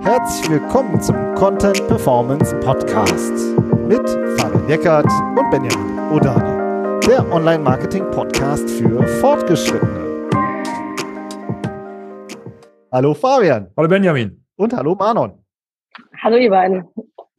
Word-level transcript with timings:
Herzlich 0.00 0.50
willkommen 0.50 1.00
zum 1.00 1.34
Content 1.34 1.86
Performance 1.86 2.54
Podcast 2.60 3.32
mit 3.88 4.08
Fabian 4.38 4.68
Jeckert 4.68 5.06
und 5.06 5.50
Benjamin 5.50 5.98
Odani, 6.12 7.00
der 7.06 7.30
Online-Marketing-Podcast 7.32 8.68
für 8.70 9.06
Fortgeschrittene. 9.20 10.28
Hallo 12.92 13.14
Fabian. 13.14 13.70
Hallo 13.76 13.88
Benjamin. 13.88 14.44
Und 14.56 14.72
hallo 14.74 14.94
Manon. 14.94 15.44
Hallo 16.20 16.36
ihr 16.36 16.50
beiden. 16.50 16.84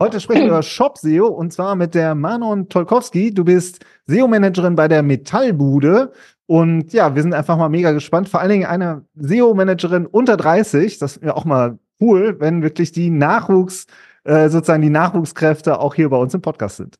Heute 0.01 0.19
sprechen 0.19 0.41
wir 0.41 0.47
über 0.49 0.63
Shop 0.63 0.97
SEO 0.97 1.27
und 1.27 1.53
zwar 1.53 1.75
mit 1.75 1.95
der 1.95 2.15
Manon 2.15 2.67
Tolkowski. 2.67 3.33
Du 3.33 3.45
bist 3.45 3.85
SEO-Managerin 4.07 4.75
bei 4.75 4.87
der 4.87 5.03
Metallbude 5.03 6.11
und 6.47 6.93
ja, 6.93 7.15
wir 7.15 7.21
sind 7.21 7.33
einfach 7.33 7.57
mal 7.57 7.69
mega 7.69 7.91
gespannt. 7.91 8.29
Vor 8.29 8.39
allen 8.39 8.51
Dingen 8.51 8.65
eine 8.65 9.05
SEO-Managerin 9.15 10.05
unter 10.05 10.37
30. 10.37 10.99
Das 10.99 11.17
ist 11.17 11.23
ja 11.23 11.35
auch 11.35 11.45
mal 11.45 11.79
cool, 11.99 12.39
wenn 12.39 12.61
wirklich 12.61 12.91
die 12.91 13.09
Nachwuchs, 13.09 13.87
äh, 14.25 14.49
sozusagen 14.49 14.81
die 14.81 14.89
Nachwuchskräfte 14.89 15.79
auch 15.79 15.95
hier 15.95 16.09
bei 16.09 16.17
uns 16.17 16.33
im 16.33 16.41
Podcast 16.41 16.77
sind. 16.77 16.95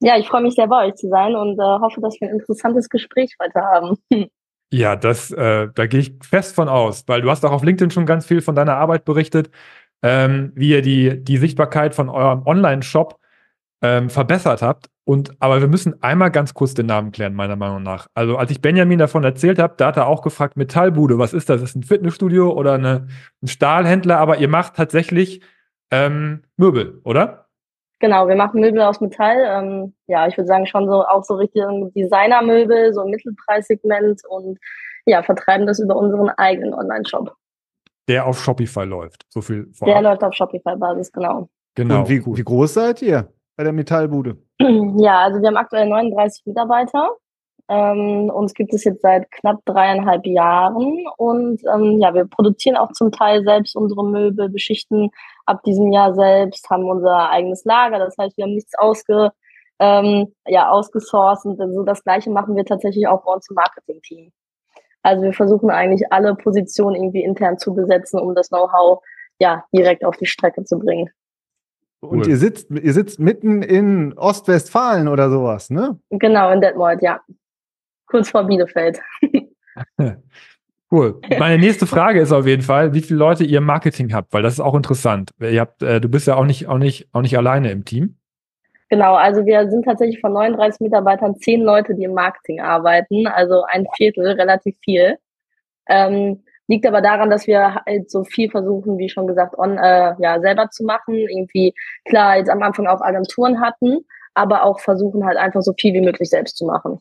Ja, 0.00 0.16
ich 0.18 0.28
freue 0.28 0.42
mich 0.42 0.54
sehr 0.54 0.66
bei 0.66 0.86
euch 0.86 0.94
zu 0.94 1.08
sein 1.08 1.34
und 1.34 1.58
äh, 1.58 1.62
hoffe, 1.62 2.00
dass 2.00 2.20
wir 2.20 2.28
ein 2.28 2.34
interessantes 2.34 2.88
Gespräch 2.88 3.36
heute 3.42 3.60
haben. 3.60 3.96
Ja, 4.74 4.96
das, 4.96 5.30
äh, 5.30 5.68
da 5.74 5.86
gehe 5.86 6.00
ich 6.00 6.14
fest 6.22 6.54
von 6.54 6.70
aus, 6.70 7.04
weil 7.06 7.20
du 7.20 7.28
hast 7.28 7.44
auch 7.44 7.52
auf 7.52 7.62
LinkedIn 7.62 7.90
schon 7.90 8.06
ganz 8.06 8.24
viel 8.24 8.40
von 8.40 8.54
deiner 8.54 8.76
Arbeit 8.76 9.04
berichtet, 9.04 9.50
ähm, 10.02 10.50
wie 10.54 10.70
ihr 10.70 10.80
die, 10.80 11.22
die 11.22 11.36
Sichtbarkeit 11.36 11.94
von 11.94 12.08
eurem 12.08 12.46
Online-Shop 12.46 13.18
ähm, 13.82 14.08
verbessert 14.08 14.62
habt. 14.62 14.86
Und 15.04 15.32
aber 15.40 15.60
wir 15.60 15.68
müssen 15.68 16.00
einmal 16.02 16.30
ganz 16.30 16.54
kurz 16.54 16.74
den 16.74 16.86
Namen 16.86 17.10
klären, 17.10 17.34
meiner 17.34 17.56
Meinung 17.56 17.82
nach. 17.82 18.06
Also 18.14 18.36
als 18.36 18.52
ich 18.52 18.60
Benjamin 18.60 18.98
davon 18.98 19.24
erzählt 19.24 19.58
habe, 19.58 19.74
da 19.76 19.88
hat 19.88 19.96
er 19.96 20.06
auch 20.06 20.22
gefragt, 20.22 20.56
Metallbude, 20.56 21.18
was 21.18 21.32
ist 21.32 21.48
das? 21.48 21.60
Ist 21.60 21.74
ein 21.74 21.82
Fitnessstudio 21.82 22.52
oder 22.52 22.74
eine, 22.74 23.08
ein 23.42 23.48
Stahlhändler? 23.48 24.18
Aber 24.18 24.38
ihr 24.38 24.48
macht 24.48 24.76
tatsächlich 24.76 25.42
ähm, 25.90 26.44
Möbel, 26.56 27.00
oder? 27.04 27.48
Genau, 27.98 28.28
wir 28.28 28.36
machen 28.36 28.60
Möbel 28.60 28.80
aus 28.82 29.00
Metall. 29.00 29.36
Ähm, 29.44 29.94
ja, 30.06 30.28
ich 30.28 30.36
würde 30.36 30.46
sagen 30.46 30.66
schon 30.66 30.86
so 30.86 31.04
auch 31.04 31.24
so 31.24 31.34
richtig 31.34 31.62
Designermöbel, 31.94 32.94
so 32.94 33.02
im 33.02 33.10
Mittelpreissegment 33.10 34.22
und 34.28 34.58
ja, 35.04 35.22
vertreiben 35.22 35.66
das 35.66 35.80
über 35.80 35.96
unseren 35.96 36.28
eigenen 36.30 36.74
Online-Shop. 36.74 37.34
Der 38.08 38.26
auf 38.26 38.40
Shopify 38.42 38.84
läuft. 38.84 39.24
So 39.28 39.40
viel 39.40 39.68
vorab. 39.72 39.94
Der 39.94 40.02
läuft 40.02 40.22
auf 40.22 40.34
Shopify-Basis, 40.34 41.12
genau. 41.12 41.48
Genau. 41.74 42.00
Und 42.00 42.08
wie, 42.08 42.24
wie 42.24 42.44
groß 42.44 42.74
seid 42.74 43.02
ihr? 43.02 43.32
Bei 43.56 43.64
der 43.64 43.72
Metallbude? 43.72 44.36
Ja, 44.98 45.20
also 45.20 45.40
wir 45.40 45.48
haben 45.48 45.56
aktuell 45.56 45.88
39 45.88 46.46
Mitarbeiter. 46.46 47.16
Ähm, 47.68 48.30
uns 48.30 48.54
gibt 48.54 48.74
es 48.74 48.84
jetzt 48.84 49.02
seit 49.02 49.30
knapp 49.30 49.64
dreieinhalb 49.64 50.26
Jahren 50.26 51.06
und 51.16 51.60
ähm, 51.72 51.98
ja, 52.00 52.12
wir 52.12 52.26
produzieren 52.26 52.76
auch 52.76 52.92
zum 52.92 53.12
Teil 53.12 53.44
selbst 53.44 53.76
unsere 53.76 54.04
Möbel, 54.04 54.48
beschichten 54.50 55.10
ab 55.46 55.62
diesem 55.62 55.92
Jahr 55.92 56.14
selbst, 56.14 56.68
haben 56.70 56.90
unser 56.90 57.30
eigenes 57.30 57.64
Lager. 57.64 57.98
Das 57.98 58.16
heißt, 58.18 58.36
wir 58.36 58.44
haben 58.44 58.54
nichts 58.54 58.76
ausge, 58.78 59.30
ähm, 59.78 60.34
ja, 60.46 60.70
ausgesourced 60.70 61.46
und 61.46 61.74
so 61.74 61.82
das 61.82 62.04
Gleiche 62.04 62.30
machen 62.30 62.56
wir 62.56 62.64
tatsächlich 62.64 63.06
auch 63.06 63.24
bei 63.24 63.32
uns 63.32 63.48
im 63.48 63.54
Marketing-Team. 63.54 64.32
Also 65.02 65.22
wir 65.22 65.32
versuchen 65.32 65.70
eigentlich 65.70 66.12
alle 66.12 66.34
Positionen 66.34 66.96
irgendwie 66.96 67.24
intern 67.24 67.58
zu 67.58 67.74
besetzen, 67.74 68.20
um 68.20 68.34
das 68.34 68.48
Know-how 68.48 69.02
ja 69.38 69.64
direkt 69.74 70.04
auf 70.04 70.16
die 70.16 70.26
Strecke 70.26 70.64
zu 70.64 70.78
bringen. 70.78 71.10
Cool. 72.02 72.18
Und 72.18 72.26
ihr 72.26 72.36
sitzt, 72.36 72.68
ihr 72.70 72.92
sitzt 72.92 73.20
mitten 73.20 73.62
in 73.62 74.12
Ostwestfalen 74.18 75.06
oder 75.06 75.30
sowas, 75.30 75.70
ne? 75.70 76.00
Genau, 76.10 76.50
in 76.50 76.60
Detmold, 76.60 77.00
ja. 77.00 77.20
Kurz 78.06 78.30
vor 78.30 78.44
Bielefeld. 78.44 79.00
cool. 80.90 81.20
Meine 81.38 81.58
nächste 81.58 81.86
Frage 81.86 82.20
ist 82.20 82.32
auf 82.32 82.46
jeden 82.46 82.62
Fall, 82.62 82.92
wie 82.92 83.02
viele 83.02 83.20
Leute 83.20 83.44
ihr 83.44 83.58
im 83.58 83.64
Marketing 83.64 84.12
habt, 84.12 84.32
weil 84.32 84.42
das 84.42 84.54
ist 84.54 84.60
auch 84.60 84.74
interessant. 84.74 85.30
Ihr 85.40 85.60
habt, 85.60 85.82
äh, 85.82 86.00
du 86.00 86.08
bist 86.08 86.26
ja 86.26 86.34
auch 86.34 86.44
nicht, 86.44 86.66
auch 86.66 86.78
nicht, 86.78 87.08
auch 87.12 87.22
nicht 87.22 87.38
alleine 87.38 87.70
im 87.70 87.84
Team. 87.84 88.16
Genau, 88.90 89.14
also 89.14 89.46
wir 89.46 89.70
sind 89.70 89.84
tatsächlich 89.84 90.20
von 90.20 90.32
39 90.32 90.80
Mitarbeitern 90.80 91.36
zehn 91.36 91.62
Leute, 91.62 91.94
die 91.94 92.02
im 92.02 92.12
Marketing 92.12 92.60
arbeiten, 92.60 93.26
also 93.26 93.62
ein 93.66 93.86
Viertel, 93.96 94.26
relativ 94.32 94.76
viel. 94.84 95.16
Ähm, 95.88 96.42
Liegt 96.72 96.86
aber 96.86 97.02
daran, 97.02 97.28
dass 97.28 97.46
wir 97.46 97.82
halt 97.84 98.10
so 98.10 98.24
viel 98.24 98.48
versuchen, 98.50 98.96
wie 98.96 99.10
schon 99.10 99.26
gesagt, 99.26 99.58
on, 99.58 99.76
äh, 99.76 100.14
ja, 100.18 100.40
selber 100.40 100.70
zu 100.70 100.84
machen. 100.84 101.14
Irgendwie, 101.14 101.74
klar, 102.06 102.38
jetzt 102.38 102.48
am 102.48 102.62
Anfang 102.62 102.86
auch 102.86 103.02
Agenturen 103.02 103.60
hatten, 103.60 103.98
aber 104.32 104.62
auch 104.62 104.80
versuchen 104.80 105.26
halt 105.26 105.36
einfach 105.36 105.60
so 105.60 105.74
viel 105.78 105.92
wie 105.92 106.00
möglich 106.00 106.30
selbst 106.30 106.56
zu 106.56 106.64
machen. 106.64 106.98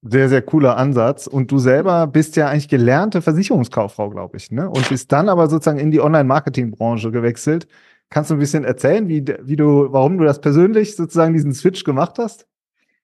Sehr, 0.00 0.30
sehr 0.30 0.40
cooler 0.40 0.78
Ansatz. 0.78 1.26
Und 1.26 1.52
du 1.52 1.58
selber 1.58 2.06
bist 2.06 2.36
ja 2.36 2.48
eigentlich 2.48 2.70
gelernte 2.70 3.20
Versicherungskauffrau, 3.20 4.08
glaube 4.08 4.38
ich, 4.38 4.50
ne? 4.50 4.70
Und 4.70 4.88
bist 4.88 5.12
dann 5.12 5.28
aber 5.28 5.48
sozusagen 5.48 5.78
in 5.78 5.90
die 5.90 6.00
Online-Marketing-Branche 6.00 7.10
gewechselt. 7.10 7.68
Kannst 8.08 8.30
du 8.30 8.36
ein 8.36 8.40
bisschen 8.40 8.64
erzählen, 8.64 9.06
wie, 9.06 9.22
wie 9.42 9.56
du, 9.56 9.92
warum 9.92 10.16
du 10.16 10.24
das 10.24 10.40
persönlich 10.40 10.96
sozusagen 10.96 11.34
diesen 11.34 11.52
Switch 11.52 11.84
gemacht 11.84 12.14
hast? 12.18 12.46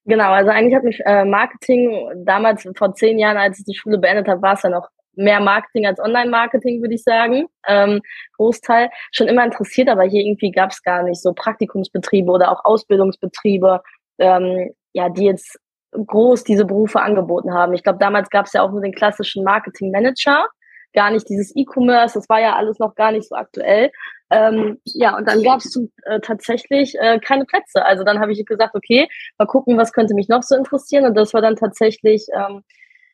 Genau, 0.06 0.30
also 0.30 0.50
eigentlich 0.50 0.74
hat 0.74 0.84
mich 0.84 0.98
äh, 1.04 1.26
Marketing 1.26 2.24
damals 2.24 2.66
vor 2.74 2.94
zehn 2.94 3.18
Jahren, 3.18 3.36
als 3.36 3.58
ich 3.58 3.66
die 3.66 3.74
Schule 3.74 3.98
beendet 3.98 4.28
habe, 4.28 4.40
war 4.40 4.54
es 4.54 4.62
ja 4.62 4.70
noch 4.70 4.88
mehr 5.14 5.40
Marketing 5.40 5.86
als 5.86 6.00
Online-Marketing, 6.00 6.80
würde 6.80 6.94
ich 6.94 7.02
sagen. 7.02 7.46
Ähm, 7.66 8.00
Großteil 8.36 8.90
schon 9.12 9.28
immer 9.28 9.44
interessiert, 9.44 9.88
aber 9.88 10.04
hier 10.04 10.22
irgendwie 10.22 10.50
gab 10.50 10.70
es 10.70 10.82
gar 10.82 11.02
nicht 11.02 11.20
so 11.20 11.32
Praktikumsbetriebe 11.32 12.30
oder 12.30 12.50
auch 12.50 12.64
Ausbildungsbetriebe, 12.64 13.80
ähm, 14.18 14.70
ja, 14.92 15.08
die 15.08 15.24
jetzt 15.24 15.58
groß 15.92 16.44
diese 16.44 16.64
Berufe 16.64 17.00
angeboten 17.00 17.52
haben. 17.52 17.74
Ich 17.74 17.82
glaube, 17.82 17.98
damals 17.98 18.30
gab 18.30 18.46
es 18.46 18.52
ja 18.52 18.62
auch 18.62 18.70
nur 18.70 18.80
den 18.80 18.94
klassischen 18.94 19.44
Marketing-Manager, 19.44 20.46
gar 20.92 21.10
nicht 21.10 21.28
dieses 21.28 21.54
E-Commerce, 21.54 22.14
das 22.14 22.28
war 22.28 22.40
ja 22.40 22.56
alles 22.56 22.78
noch 22.78 22.94
gar 22.94 23.12
nicht 23.12 23.28
so 23.28 23.34
aktuell. 23.34 23.90
Ähm, 24.30 24.78
ja, 24.84 25.16
und 25.16 25.28
dann 25.28 25.42
gab 25.42 25.58
es 25.58 25.76
äh, 26.04 26.20
tatsächlich 26.20 26.94
äh, 27.00 27.18
keine 27.18 27.44
Plätze. 27.44 27.84
Also 27.84 28.04
dann 28.04 28.20
habe 28.20 28.32
ich 28.32 28.44
gesagt, 28.46 28.74
okay, 28.76 29.08
mal 29.38 29.46
gucken, 29.46 29.76
was 29.76 29.92
könnte 29.92 30.14
mich 30.14 30.28
noch 30.28 30.42
so 30.42 30.56
interessieren. 30.56 31.04
Und 31.04 31.14
das 31.14 31.34
war 31.34 31.42
dann 31.42 31.56
tatsächlich 31.56 32.26
ähm, 32.32 32.62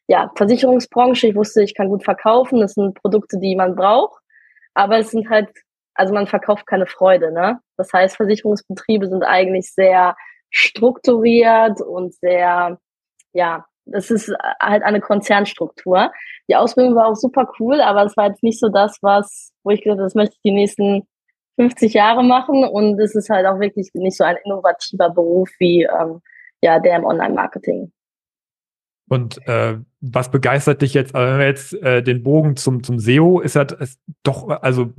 ja, 0.08 0.30
Versicherungsbranche. 0.36 1.28
Ich 1.28 1.36
wusste, 1.36 1.62
ich 1.62 1.74
kann 1.74 1.88
gut 1.88 2.04
verkaufen. 2.04 2.60
Das 2.60 2.74
sind 2.74 2.94
Produkte, 2.94 3.38
die 3.38 3.56
man 3.56 3.74
braucht. 3.74 4.22
Aber 4.74 4.98
es 4.98 5.10
sind 5.10 5.28
halt, 5.30 5.48
also 5.94 6.12
man 6.14 6.26
verkauft 6.26 6.66
keine 6.66 6.86
Freude, 6.86 7.32
ne? 7.32 7.60
Das 7.76 7.92
heißt, 7.92 8.16
Versicherungsbetriebe 8.16 9.08
sind 9.08 9.22
eigentlich 9.22 9.72
sehr 9.72 10.16
strukturiert 10.50 11.80
und 11.80 12.14
sehr, 12.14 12.78
ja, 13.32 13.66
das 13.86 14.10
ist 14.10 14.32
halt 14.60 14.82
eine 14.82 15.00
Konzernstruktur. 15.00 16.12
Die 16.48 16.56
Ausbildung 16.56 16.94
war 16.94 17.08
auch 17.08 17.16
super 17.16 17.50
cool, 17.58 17.80
aber 17.80 18.04
es 18.04 18.16
war 18.16 18.28
jetzt 18.28 18.42
nicht 18.42 18.60
so 18.60 18.68
das, 18.68 18.98
was, 19.02 19.52
wo 19.62 19.70
ich 19.70 19.82
gesagt 19.82 19.98
habe, 19.98 20.06
das 20.06 20.14
möchte 20.14 20.34
ich 20.36 20.42
die 20.42 20.52
nächsten 20.52 21.06
50 21.56 21.94
Jahre 21.94 22.22
machen. 22.22 22.64
Und 22.64 23.00
es 23.00 23.14
ist 23.14 23.30
halt 23.30 23.46
auch 23.46 23.60
wirklich 23.60 23.90
nicht 23.94 24.16
so 24.16 24.24
ein 24.24 24.36
innovativer 24.44 25.10
Beruf 25.10 25.50
wie 25.58 25.84
ähm, 25.84 26.20
ja 26.62 26.78
der 26.80 26.96
im 26.96 27.04
Online-Marketing. 27.04 27.92
Und 29.08 29.38
äh, 29.46 29.76
was 30.00 30.30
begeistert 30.30 30.82
dich 30.82 30.92
jetzt, 30.94 31.14
also 31.14 31.32
wenn 31.32 31.38
wir 31.38 31.46
jetzt 31.46 31.74
äh, 31.74 32.02
den 32.02 32.24
Bogen 32.24 32.56
zum, 32.56 32.82
zum 32.82 32.98
SEO, 32.98 33.40
ist 33.40 33.54
das 33.54 33.72
ist 33.72 34.00
doch 34.24 34.48
also 34.48 34.92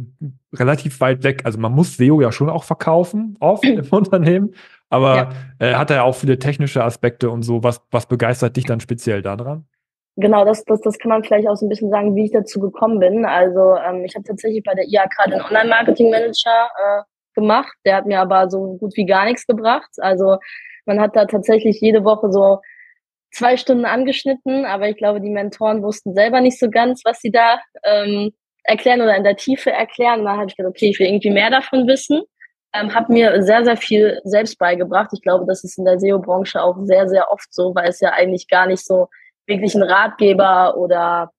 relativ 0.53 1.01
weit 1.01 1.23
weg. 1.23 1.41
Also 1.43 1.59
man 1.59 1.73
muss 1.73 1.97
SEO 1.97 2.21
ja 2.21 2.31
schon 2.31 2.49
auch 2.49 2.63
verkaufen, 2.63 3.35
oft 3.39 3.63
im 3.65 3.85
Unternehmen, 3.89 4.53
aber 4.89 5.15
ja. 5.15 5.29
äh, 5.59 5.73
hat 5.75 5.89
er 5.89 5.97
ja 5.97 6.03
auch 6.03 6.15
viele 6.15 6.39
technische 6.39 6.83
Aspekte 6.83 7.29
und 7.29 7.43
so. 7.43 7.63
Was, 7.63 7.81
was 7.91 8.05
begeistert 8.05 8.55
dich 8.55 8.65
dann 8.65 8.79
speziell 8.79 9.21
daran? 9.21 9.65
Genau, 10.15 10.45
das, 10.45 10.63
das, 10.63 10.81
das 10.81 10.97
kann 10.97 11.09
man 11.09 11.23
vielleicht 11.23 11.47
auch 11.47 11.57
so 11.57 11.65
ein 11.65 11.69
bisschen 11.69 11.91
sagen, 11.91 12.15
wie 12.15 12.25
ich 12.25 12.31
dazu 12.31 12.59
gekommen 12.59 12.99
bin. 12.99 13.25
Also 13.25 13.75
ähm, 13.75 14.03
ich 14.03 14.15
habe 14.15 14.23
tatsächlich 14.23 14.63
bei 14.63 14.73
der 14.73 14.85
IAK 14.87 15.15
den 15.29 15.41
Online-Marketing-Manager 15.41 16.69
äh, 16.75 17.01
gemacht. 17.35 17.71
Der 17.85 17.97
hat 17.97 18.05
mir 18.07 18.19
aber 18.19 18.49
so 18.49 18.77
gut 18.77 18.95
wie 18.95 19.05
gar 19.05 19.25
nichts 19.25 19.45
gebracht. 19.45 19.91
Also 19.97 20.37
man 20.85 20.99
hat 20.99 21.15
da 21.15 21.25
tatsächlich 21.25 21.79
jede 21.81 22.03
Woche 22.03 22.31
so 22.31 22.61
zwei 23.31 23.57
Stunden 23.57 23.85
angeschnitten, 23.85 24.65
aber 24.65 24.89
ich 24.89 24.97
glaube, 24.97 25.21
die 25.21 25.29
Mentoren 25.29 25.83
wussten 25.83 26.13
selber 26.13 26.41
nicht 26.41 26.59
so 26.59 26.69
ganz, 26.69 27.01
was 27.05 27.19
sie 27.19 27.31
da 27.31 27.59
ähm, 27.83 28.31
erklären 28.63 29.01
oder 29.01 29.15
in 29.15 29.23
der 29.23 29.35
Tiefe 29.35 29.71
erklären. 29.71 30.25
Dann 30.25 30.37
habe 30.37 30.47
ich 30.49 30.57
gedacht, 30.57 30.71
okay, 30.71 30.89
ich 30.89 30.99
will 30.99 31.07
irgendwie 31.07 31.29
mehr 31.29 31.49
davon 31.49 31.87
wissen. 31.87 32.21
Ähm, 32.73 32.93
habe 32.93 33.13
mir 33.13 33.41
sehr, 33.43 33.63
sehr 33.63 33.77
viel 33.77 34.19
selbst 34.23 34.57
beigebracht. 34.59 35.11
Ich 35.13 35.21
glaube, 35.21 35.45
das 35.47 35.63
ist 35.63 35.77
in 35.77 35.85
der 35.85 35.99
SEO-Branche 35.99 36.61
auch 36.61 36.75
sehr, 36.83 37.07
sehr 37.07 37.31
oft 37.31 37.53
so, 37.53 37.73
weil 37.75 37.89
es 37.89 38.01
ja 38.01 38.11
eigentlich 38.11 38.47
gar 38.47 38.67
nicht 38.67 38.85
so 38.85 39.07
wirklich 39.47 39.73
einen 39.73 39.89
Ratgeber 39.89 40.75
oder 40.77 41.31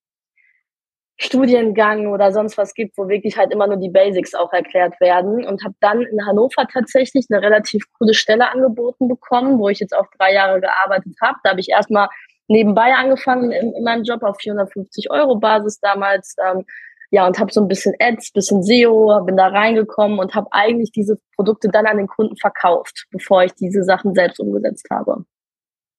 Studiengang 1.21 2.07
oder 2.07 2.31
sonst 2.31 2.57
was 2.57 2.75
gibt, 2.75 2.97
wo 2.97 3.09
wirklich 3.09 3.37
halt 3.37 3.53
immer 3.53 3.67
nur 3.67 3.77
die 3.77 3.91
Basics 3.91 4.35
auch 4.35 4.53
erklärt 4.53 5.01
werden 5.01 5.45
und 5.45 5.65
habe 5.65 5.75
dann 5.81 6.03
in 6.03 6.25
Hannover 6.25 6.67
tatsächlich 6.73 7.27
eine 7.29 7.43
relativ 7.43 7.85
coole 7.99 8.15
Stelle 8.15 8.51
angeboten 8.51 9.09
bekommen, 9.09 9.59
wo 9.59 9.69
ich 9.69 9.81
jetzt 9.81 9.97
auch 9.97 10.07
drei 10.17 10.33
Jahre 10.33 10.61
gearbeitet 10.61 11.17
habe. 11.21 11.39
Da 11.43 11.51
habe 11.51 11.61
ich 11.61 11.71
erstmal 11.71 12.09
nebenbei 12.47 12.95
angefangen 12.95 13.51
in, 13.51 13.75
in, 13.75 13.83
meinem 13.83 14.05
Job 14.05 14.23
auf 14.23 14.37
450 14.41 15.11
Euro 15.11 15.37
Basis 15.37 15.81
damals. 15.81 16.37
Ähm, 16.41 16.65
ja, 17.11 17.27
und 17.27 17.39
habe 17.41 17.53
so 17.53 17.63
ein 17.63 17.69
bisschen 17.69 17.95
Ads, 17.99 18.33
bisschen 18.33 18.63
SEO, 18.63 19.25
bin 19.25 19.37
da 19.37 19.49
reingekommen 19.49 20.21
und 20.21 20.35
habe 20.35 20.47
eigentlich 20.53 20.93
diese 20.93 21.19
Produkte 21.35 21.69
dann 21.69 21.87
an 21.87 21.97
den 21.97 22.07
Kunden 22.07 22.37
verkauft, 22.37 23.07
bevor 23.11 23.43
ich 23.43 23.55
diese 23.55 23.83
Sachen 23.83 24.15
selbst 24.15 24.39
umgesetzt 24.39 24.87
habe. 24.91 25.25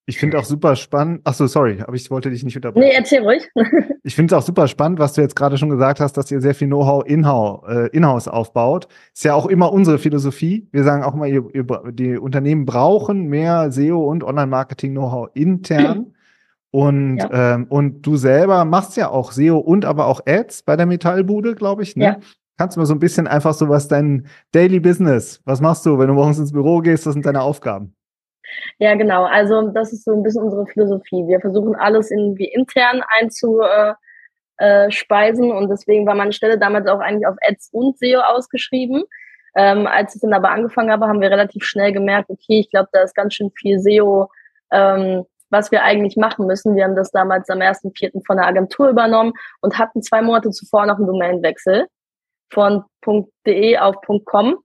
Ich 0.09 0.17
finde 0.17 0.39
auch 0.39 0.43
super 0.43 0.75
spannend. 0.75 1.21
Achso, 1.23 1.45
sorry, 1.45 1.81
aber 1.85 1.93
ich 1.93 2.09
wollte 2.09 2.31
dich 2.31 2.43
nicht 2.43 2.55
unterbrechen. 2.55 2.87
Nee, 2.87 2.95
erzähl 2.97 3.21
ruhig. 3.21 3.47
ich 4.03 4.15
finde 4.15 4.33
es 4.33 4.41
auch 4.41 4.43
super 4.43 4.67
spannend, 4.67 4.97
was 4.97 5.13
du 5.13 5.21
jetzt 5.21 5.35
gerade 5.35 5.55
schon 5.59 5.69
gesagt 5.69 5.99
hast, 5.99 6.13
dass 6.13 6.31
ihr 6.31 6.41
sehr 6.41 6.55
viel 6.55 6.67
Know-how 6.67 7.03
äh, 7.07 7.87
in-house 7.95 8.27
aufbaut. 8.27 8.87
Ist 9.13 9.23
ja 9.23 9.35
auch 9.35 9.45
immer 9.45 9.71
unsere 9.71 9.99
Philosophie. 9.99 10.67
Wir 10.71 10.83
sagen 10.83 11.03
auch 11.03 11.13
mal, 11.13 11.29
die 11.91 12.17
Unternehmen 12.17 12.65
brauchen 12.65 13.27
mehr 13.27 13.71
SEO 13.71 14.03
und 14.09 14.23
Online-Marketing-Know-how 14.23 15.29
intern. 15.35 16.07
Und, 16.71 17.17
ja. 17.17 17.55
ähm, 17.55 17.65
und 17.67 18.03
du 18.03 18.15
selber 18.15 18.63
machst 18.63 18.95
ja 18.95 19.09
auch 19.09 19.31
SEO 19.31 19.57
und 19.57 19.85
aber 19.85 20.05
auch 20.05 20.21
Ads 20.27 20.61
bei 20.61 20.75
der 20.75 20.85
Metallbude, 20.85 21.55
glaube 21.55 21.81
ich. 21.81 21.95
Ne? 21.95 22.05
Ja. 22.05 22.17
Kannst 22.59 22.77
du 22.77 22.79
mal 22.79 22.85
so 22.85 22.93
ein 22.93 22.99
bisschen 22.99 23.25
einfach 23.25 23.55
so 23.55 23.69
was 23.69 23.87
dein 23.87 24.27
Daily 24.51 24.79
Business, 24.79 25.41
was 25.45 25.61
machst 25.61 25.83
du, 25.87 25.97
wenn 25.97 26.09
du 26.09 26.13
morgens 26.13 26.37
ins 26.37 26.51
Büro 26.51 26.81
gehst, 26.81 27.07
was 27.07 27.13
sind 27.13 27.25
deine 27.25 27.41
Aufgaben? 27.41 27.95
Ja, 28.77 28.95
genau. 28.95 29.25
Also 29.25 29.69
das 29.69 29.93
ist 29.93 30.05
so 30.05 30.13
ein 30.13 30.23
bisschen 30.23 30.43
unsere 30.43 30.65
Philosophie. 30.67 31.27
Wir 31.27 31.39
versuchen 31.39 31.75
alles 31.75 32.11
irgendwie 32.11 32.45
intern 32.45 33.03
einzuspeisen 33.19 33.97
äh, 35.45 35.49
äh, 35.49 35.53
und 35.53 35.69
deswegen 35.69 36.05
war 36.05 36.15
meine 36.15 36.33
Stelle 36.33 36.57
damals 36.57 36.87
auch 36.87 36.99
eigentlich 36.99 37.27
auf 37.27 37.35
Ads 37.41 37.69
und 37.71 37.97
SEO 37.97 38.19
ausgeschrieben. 38.21 39.03
Ähm, 39.55 39.87
als 39.87 40.15
ich 40.15 40.21
dann 40.21 40.33
aber 40.33 40.51
angefangen 40.51 40.91
habe, 40.91 41.07
haben 41.07 41.21
wir 41.21 41.31
relativ 41.31 41.63
schnell 41.63 41.91
gemerkt, 41.91 42.29
okay, 42.29 42.59
ich 42.59 42.69
glaube, 42.69 42.89
da 42.91 43.01
ist 43.01 43.15
ganz 43.15 43.33
schön 43.33 43.51
viel 43.51 43.79
SEO, 43.79 44.29
ähm, 44.71 45.25
was 45.49 45.71
wir 45.71 45.83
eigentlich 45.83 46.15
machen 46.15 46.45
müssen. 46.45 46.75
Wir 46.75 46.83
haben 46.83 46.95
das 46.95 47.11
damals 47.11 47.49
am 47.49 47.59
1.4. 47.59 48.23
von 48.25 48.37
der 48.37 48.45
Agentur 48.45 48.89
übernommen 48.89 49.33
und 49.61 49.79
hatten 49.79 50.03
zwei 50.03 50.21
Monate 50.21 50.51
zuvor 50.51 50.85
noch 50.85 50.97
einen 50.97 51.07
Domainwechsel 51.07 51.87
von 52.51 52.83
.de 53.45 53.77
auf 53.77 53.95
.com. 54.25 54.57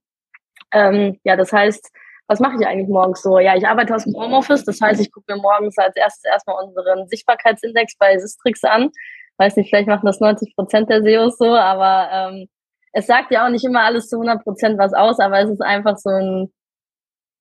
Ähm, 0.73 1.19
ja, 1.25 1.37
das 1.37 1.53
heißt, 1.53 1.91
was 2.27 2.41
mache 2.41 2.57
ich 2.59 2.67
eigentlich 2.67 2.89
morgens 2.89 3.23
so? 3.23 3.39
Ja, 3.39 3.57
ich 3.57 3.67
arbeite 3.67 3.95
aus 3.95 4.05
dem 4.05 4.15
Homeoffice, 4.15 4.65
das 4.65 4.81
heißt, 4.81 5.01
ich 5.01 5.13
gucke 5.13 5.35
mir 5.35 5.41
morgens 5.41 5.77
als 5.79 5.97
erstes 5.97 6.25
erstmal 6.25 6.65
unseren 6.65 7.07
Sichtbarkeitsindex 7.09 7.97
bei 7.99 8.19
Sistrix 8.19 8.65
an. 8.65 8.91
Weiß 9.37 9.57
nicht, 9.57 9.69
vielleicht 9.69 9.89
machen 9.89 10.07
das 10.07 10.21
90 10.21 10.55
Prozent 10.55 10.89
der 10.91 11.03
SEOs 11.03 11.37
so, 11.37 11.55
aber 11.55 12.09
ähm, 12.13 12.49
es 12.93 13.07
sagt 13.07 13.33
ja 13.33 13.45
auch 13.45 13.51
nicht 13.51 13.65
immer 13.65 13.83
alles 13.83 14.09
zu 14.09 14.17
100 14.17 14.43
Prozent 14.43 14.79
was 14.79 14.95
aus, 14.95 15.19
aber 15.19 15.41
es 15.41 15.51
ist 15.51 15.63
einfach 15.63 15.99
so 15.99 16.11
ein 16.11 16.53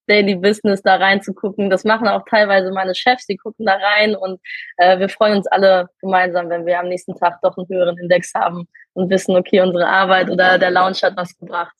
Daily 0.07 0.35
Business 0.35 0.81
da 0.81 0.95
reinzugucken. 0.95 1.69
Das 1.69 1.83
machen 1.83 2.07
auch 2.07 2.23
teilweise 2.29 2.71
meine 2.71 2.95
Chefs, 2.95 3.25
die 3.25 3.37
gucken 3.37 3.65
da 3.65 3.75
rein 3.75 4.15
und 4.15 4.41
äh, 4.77 4.99
wir 4.99 5.09
freuen 5.09 5.37
uns 5.37 5.47
alle 5.47 5.87
gemeinsam, 6.01 6.49
wenn 6.49 6.65
wir 6.65 6.79
am 6.79 6.89
nächsten 6.89 7.15
Tag 7.15 7.39
doch 7.41 7.57
einen 7.57 7.67
höheren 7.69 7.97
Index 7.97 8.33
haben 8.33 8.67
und 8.93 9.09
wissen, 9.09 9.35
okay, 9.35 9.61
unsere 9.61 9.87
Arbeit 9.87 10.29
oder 10.29 10.57
der 10.57 10.71
Launch 10.71 11.03
hat 11.03 11.15
was 11.15 11.37
gebracht. 11.37 11.75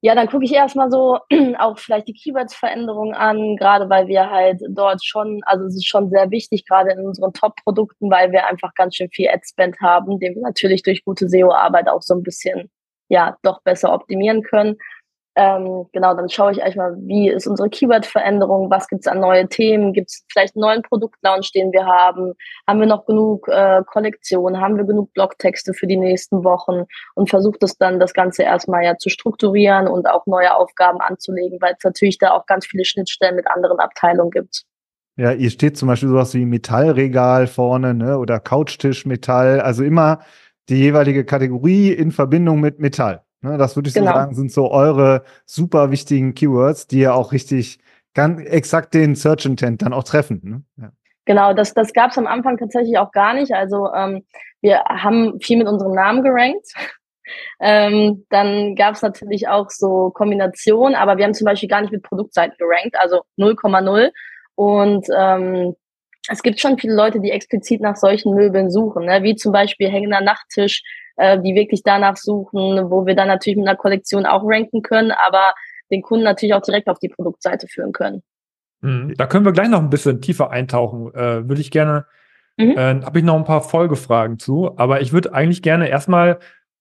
Ja, 0.00 0.14
dann 0.14 0.28
gucke 0.28 0.44
ich 0.44 0.52
erstmal 0.52 0.90
so 0.90 1.18
auch 1.58 1.78
vielleicht 1.78 2.06
die 2.06 2.14
Keywords-Veränderungen 2.14 3.14
an, 3.14 3.56
gerade 3.56 3.90
weil 3.90 4.06
wir 4.06 4.30
halt 4.30 4.60
dort 4.70 5.04
schon, 5.04 5.40
also 5.44 5.64
es 5.66 5.74
ist 5.74 5.88
schon 5.88 6.08
sehr 6.10 6.30
wichtig, 6.30 6.64
gerade 6.66 6.92
in 6.92 7.00
unseren 7.00 7.32
Top-Produkten, 7.32 8.08
weil 8.10 8.30
wir 8.30 8.46
einfach 8.46 8.72
ganz 8.74 8.94
schön 8.94 9.10
viel 9.10 9.28
Ad-Spend 9.28 9.80
haben, 9.80 10.20
den 10.20 10.36
wir 10.36 10.42
natürlich 10.42 10.82
durch 10.84 11.04
gute 11.04 11.28
SEO-Arbeit 11.28 11.88
auch 11.88 12.02
so 12.02 12.14
ein 12.14 12.22
bisschen, 12.22 12.70
ja, 13.08 13.36
doch 13.42 13.60
besser 13.62 13.92
optimieren 13.92 14.42
können. 14.42 14.76
Ähm, 15.40 15.86
genau, 15.92 16.14
dann 16.14 16.28
schaue 16.28 16.50
ich 16.50 16.58
erstmal, 16.58 16.96
wie 16.98 17.30
ist 17.30 17.46
unsere 17.46 17.70
Keyword-Veränderung, 17.70 18.70
was 18.72 18.88
gibt 18.88 19.02
es 19.02 19.06
an 19.06 19.20
neue 19.20 19.48
Themen, 19.48 19.92
gibt 19.92 20.08
es 20.08 20.24
vielleicht 20.32 20.56
einen 20.56 20.62
neuen 20.62 20.82
Produktlaunch, 20.82 21.52
den 21.52 21.70
wir 21.70 21.86
haben, 21.86 22.32
haben 22.66 22.80
wir 22.80 22.88
noch 22.88 23.06
genug 23.06 23.46
äh, 23.46 23.82
Kollektionen, 23.86 24.60
haben 24.60 24.76
wir 24.76 24.82
genug 24.82 25.12
Blogtexte 25.12 25.74
für 25.74 25.86
die 25.86 25.96
nächsten 25.96 26.42
Wochen 26.42 26.86
und 27.14 27.30
versucht 27.30 27.62
es 27.62 27.78
dann, 27.78 28.00
das 28.00 28.14
Ganze 28.14 28.42
erstmal 28.42 28.82
ja 28.82 28.96
zu 28.96 29.10
strukturieren 29.10 29.86
und 29.86 30.08
auch 30.08 30.26
neue 30.26 30.56
Aufgaben 30.56 31.00
anzulegen, 31.00 31.60
weil 31.60 31.74
es 31.78 31.84
natürlich 31.84 32.18
da 32.18 32.32
auch 32.32 32.46
ganz 32.46 32.66
viele 32.66 32.84
Schnittstellen 32.84 33.36
mit 33.36 33.46
anderen 33.46 33.78
Abteilungen 33.78 34.32
gibt. 34.32 34.64
Ja, 35.16 35.30
ihr 35.30 35.50
steht 35.50 35.76
zum 35.76 35.86
Beispiel 35.86 36.08
sowas 36.08 36.34
wie 36.34 36.46
Metallregal 36.46 37.46
vorne, 37.46 37.94
ne, 37.94 38.18
oder 38.18 38.40
Couchtisch 38.40 39.06
Metall, 39.06 39.60
also 39.60 39.84
immer 39.84 40.18
die 40.68 40.78
jeweilige 40.78 41.24
Kategorie 41.24 41.92
in 41.92 42.10
Verbindung 42.10 42.58
mit 42.58 42.80
Metall. 42.80 43.22
Ne, 43.40 43.56
das 43.56 43.76
würde 43.76 43.88
ich 43.88 43.94
genau. 43.94 44.12
so 44.12 44.18
sagen, 44.18 44.34
sind 44.34 44.52
so 44.52 44.70
eure 44.70 45.22
super 45.46 45.90
wichtigen 45.90 46.34
Keywords, 46.34 46.86
die 46.86 47.00
ja 47.00 47.12
auch 47.12 47.32
richtig 47.32 47.78
ganz 48.14 48.40
exakt 48.40 48.94
den 48.94 49.14
Search 49.14 49.46
Intent 49.46 49.82
dann 49.82 49.92
auch 49.92 50.02
treffen. 50.02 50.40
Ne? 50.42 50.62
Ja. 50.76 50.92
Genau, 51.24 51.52
das, 51.52 51.74
das 51.74 51.92
gab 51.92 52.10
es 52.10 52.18
am 52.18 52.26
Anfang 52.26 52.56
tatsächlich 52.56 52.98
auch 52.98 53.12
gar 53.12 53.34
nicht. 53.34 53.52
Also 53.52 53.92
ähm, 53.94 54.24
wir 54.60 54.78
haben 54.84 55.38
viel 55.40 55.58
mit 55.58 55.68
unserem 55.68 55.92
Namen 55.92 56.24
gerankt. 56.24 56.66
ähm, 57.60 58.24
dann 58.30 58.74
gab 58.74 58.94
es 58.94 59.02
natürlich 59.02 59.46
auch 59.46 59.68
so 59.70 60.10
Kombinationen, 60.10 60.96
aber 60.96 61.18
wir 61.18 61.24
haben 61.24 61.34
zum 61.34 61.44
Beispiel 61.44 61.68
gar 61.68 61.82
nicht 61.82 61.92
mit 61.92 62.02
Produktseiten 62.02 62.56
gerankt, 62.58 62.96
also 62.98 63.20
0,0. 63.38 64.10
Und 64.54 65.06
ähm, 65.16 65.76
es 66.28 66.42
gibt 66.42 66.60
schon 66.60 66.78
viele 66.78 66.94
Leute, 66.94 67.20
die 67.20 67.30
explizit 67.30 67.80
nach 67.80 67.96
solchen 67.96 68.34
Möbeln 68.34 68.70
suchen, 68.70 69.04
ne? 69.04 69.22
wie 69.22 69.36
zum 69.36 69.52
Beispiel 69.52 69.90
hängender 69.90 70.20
Nachttisch, 70.20 70.82
äh, 71.18 71.38
die 71.40 71.54
wirklich 71.54 71.82
danach 71.82 72.16
suchen, 72.16 72.90
wo 72.90 73.04
wir 73.04 73.14
dann 73.14 73.28
natürlich 73.28 73.58
mit 73.58 73.68
einer 73.68 73.76
Kollektion 73.76 74.24
auch 74.24 74.42
ranken 74.44 74.82
können, 74.82 75.12
aber 75.26 75.52
den 75.90 76.02
Kunden 76.02 76.24
natürlich 76.24 76.54
auch 76.54 76.62
direkt 76.62 76.88
auf 76.88 76.98
die 76.98 77.08
Produktseite 77.08 77.66
führen 77.66 77.92
können. 77.92 78.22
Mhm. 78.80 79.14
Da 79.16 79.26
können 79.26 79.44
wir 79.44 79.52
gleich 79.52 79.68
noch 79.68 79.80
ein 79.80 79.90
bisschen 79.90 80.20
tiefer 80.20 80.50
eintauchen. 80.50 81.12
Äh, 81.14 81.48
würde 81.48 81.60
ich 81.60 81.70
gerne, 81.70 82.06
mhm. 82.56 82.70
äh, 82.70 83.00
habe 83.02 83.18
ich 83.18 83.24
noch 83.24 83.36
ein 83.36 83.44
paar 83.44 83.62
Folgefragen 83.62 84.38
zu, 84.38 84.78
aber 84.78 85.00
ich 85.00 85.12
würde 85.12 85.32
eigentlich 85.34 85.62
gerne 85.62 85.88
erstmal, 85.88 86.38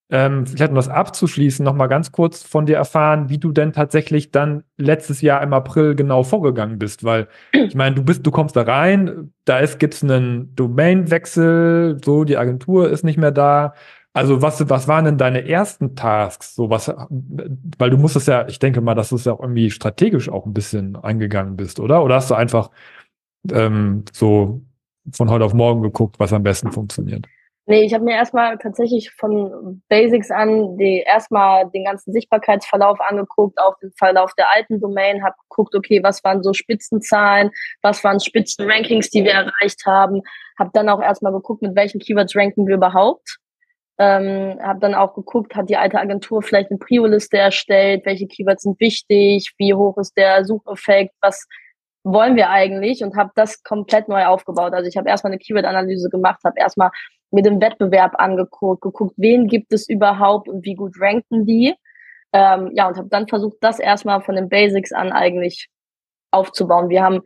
ähm, 0.09 0.45
vielleicht 0.45 0.69
um 0.69 0.75
das 0.75 0.87
abzuschließen, 0.87 1.65
noch 1.65 1.73
mal 1.73 1.87
ganz 1.87 2.13
kurz 2.13 2.41
von 2.43 2.65
dir 2.65 2.77
erfahren, 2.77 3.29
wie 3.29 3.39
du 3.39 3.51
denn 3.51 3.73
tatsächlich 3.73 4.31
dann 4.31 4.63
letztes 4.77 5.21
Jahr 5.21 5.41
im 5.41 5.51
April 5.51 5.95
genau 5.95 6.23
vorgegangen 6.23 6.79
bist, 6.79 7.03
weil 7.03 7.27
ich 7.51 7.75
meine, 7.75 7.95
du 7.95 8.03
bist, 8.03 8.25
du 8.25 8.31
kommst 8.31 8.55
da 8.55 8.61
rein, 8.61 9.33
da 9.43 9.59
ist, 9.59 9.79
gibt's 9.79 10.03
einen 10.03 10.55
Domainwechsel, 10.55 11.97
so 12.05 12.23
die 12.23 12.37
Agentur 12.37 12.89
ist 12.89 13.03
nicht 13.03 13.17
mehr 13.17 13.31
da, 13.31 13.73
also 14.17 14.41
was, 14.41 14.69
was 14.69 14.87
waren 14.87 15.05
denn 15.05 15.17
deine 15.17 15.47
ersten 15.47 15.95
Tasks? 15.95 16.55
So 16.55 16.69
was, 16.69 16.93
weil 17.77 17.89
du 17.89 17.97
musstest 17.97 18.27
ja, 18.27 18.47
ich 18.47 18.59
denke 18.59 18.81
mal, 18.81 18.95
dass 18.95 19.09
du 19.09 19.15
es 19.15 19.25
ja 19.25 19.33
auch 19.33 19.41
irgendwie 19.41 19.69
strategisch 19.69 20.29
auch 20.29 20.45
ein 20.45 20.53
bisschen 20.53 20.95
eingegangen 20.95 21.55
bist, 21.55 21.79
oder? 21.79 22.03
Oder 22.03 22.15
hast 22.15 22.31
du 22.31 22.35
einfach 22.35 22.71
ähm, 23.51 24.05
so 24.11 24.61
von 25.13 25.29
heute 25.29 25.45
auf 25.45 25.53
morgen 25.53 25.81
geguckt, 25.81 26.19
was 26.19 26.33
am 26.33 26.43
besten 26.43 26.71
funktioniert? 26.71 27.27
Nee, 27.69 27.81
ich 27.83 27.93
habe 27.93 28.05
mir 28.05 28.15
erstmal 28.15 28.57
tatsächlich 28.57 29.11
von 29.11 29.83
Basics 29.89 30.31
an 30.31 30.77
die 30.77 31.03
erstmal 31.05 31.69
den 31.69 31.83
ganzen 31.83 32.13
Sichtbarkeitsverlauf 32.13 32.99
angeguckt, 33.01 33.59
auf 33.59 33.77
den 33.79 33.91
Verlauf 33.97 34.33
der 34.35 34.49
alten 34.49 34.79
Domain, 34.79 35.21
habe 35.21 35.35
geguckt, 35.49 35.75
okay, 35.75 36.01
was 36.01 36.23
waren 36.23 36.43
so 36.43 36.53
Spitzenzahlen, 36.53 37.51
was 37.81 38.03
waren 38.05 38.21
Spitzenrankings, 38.21 39.09
die 39.09 39.25
wir 39.25 39.33
erreicht 39.33 39.85
haben, 39.85 40.21
habe 40.57 40.71
dann 40.73 40.87
auch 40.87 41.01
erstmal 41.01 41.33
geguckt, 41.33 41.61
mit 41.61 41.75
welchen 41.75 41.99
Keywords 41.99 42.37
ranken 42.37 42.67
wir 42.67 42.75
überhaupt 42.75 43.37
ähm, 43.99 44.59
habe 44.61 44.79
dann 44.79 44.93
auch 44.95 45.15
geguckt, 45.15 45.55
hat 45.55 45.69
die 45.69 45.77
alte 45.77 45.99
Agentur 45.99 46.41
vielleicht 46.41 46.69
eine 46.69 46.77
Prio-Liste 46.79 47.37
erstellt, 47.37 48.05
welche 48.05 48.27
Keywords 48.27 48.63
sind 48.63 48.79
wichtig, 48.79 49.53
wie 49.57 49.73
hoch 49.73 49.97
ist 49.97 50.15
der 50.15 50.45
Sucheffekt, 50.45 51.15
was 51.21 51.47
wollen 52.03 52.35
wir 52.35 52.49
eigentlich 52.49 53.03
und 53.03 53.15
habe 53.15 53.31
das 53.35 53.63
komplett 53.63 54.07
neu 54.07 54.25
aufgebaut. 54.25 54.73
Also 54.73 54.87
ich 54.87 54.97
habe 54.97 55.09
erstmal 55.09 55.31
eine 55.31 55.39
Keyword-Analyse 55.39 56.09
gemacht, 56.09 56.39
habe 56.45 56.59
erstmal 56.59 56.91
mit 57.31 57.45
dem 57.45 57.59
Wettbewerb 57.59 58.13
angeguckt, 58.19 58.81
geguckt, 58.81 59.13
wen 59.17 59.47
gibt 59.47 59.73
es 59.73 59.89
überhaupt 59.89 60.47
und 60.47 60.63
wie 60.63 60.75
gut 60.75 60.93
ranken 60.99 61.45
die. 61.45 61.75
Ähm, 62.33 62.71
ja, 62.73 62.87
und 62.87 62.97
habe 62.97 63.09
dann 63.09 63.27
versucht, 63.27 63.57
das 63.61 63.79
erstmal 63.79 64.21
von 64.21 64.35
den 64.35 64.47
Basics 64.47 64.93
an 64.93 65.11
eigentlich 65.11 65.69
aufzubauen. 66.31 66.89
Wir 66.89 67.03
haben 67.03 67.21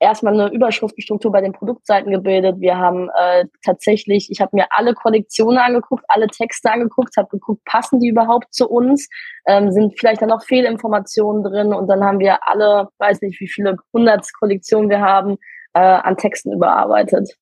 erstmal 0.00 0.32
eine 0.32 0.52
Überschriftenstruktur 0.52 1.30
bei 1.30 1.40
den 1.40 1.52
Produktseiten 1.52 2.10
gebildet. 2.10 2.58
Wir 2.58 2.76
haben 2.76 3.08
äh, 3.16 3.44
tatsächlich, 3.64 4.30
ich 4.30 4.40
habe 4.40 4.56
mir 4.56 4.66
alle 4.70 4.94
Kollektionen 4.94 5.58
angeguckt, 5.58 6.04
alle 6.08 6.26
Texte 6.26 6.72
angeguckt, 6.72 7.16
habe 7.16 7.28
geguckt, 7.28 7.64
passen 7.64 8.00
die 8.00 8.08
überhaupt 8.08 8.52
zu 8.52 8.68
uns? 8.68 9.08
Ähm, 9.46 9.70
sind 9.70 9.98
vielleicht 9.98 10.22
da 10.22 10.26
noch 10.26 10.42
Fehlinformationen 10.42 11.44
drin? 11.44 11.74
Und 11.74 11.86
dann 11.86 12.02
haben 12.02 12.18
wir 12.18 12.38
alle, 12.48 12.88
weiß 12.98 13.20
nicht, 13.20 13.40
wie 13.40 13.48
viele 13.48 13.76
hundert 13.92 14.26
Kollektionen 14.38 14.90
wir 14.90 15.00
haben, 15.00 15.36
äh, 15.74 15.80
an 15.80 16.16
Texten 16.16 16.52
überarbeitet. 16.52 17.36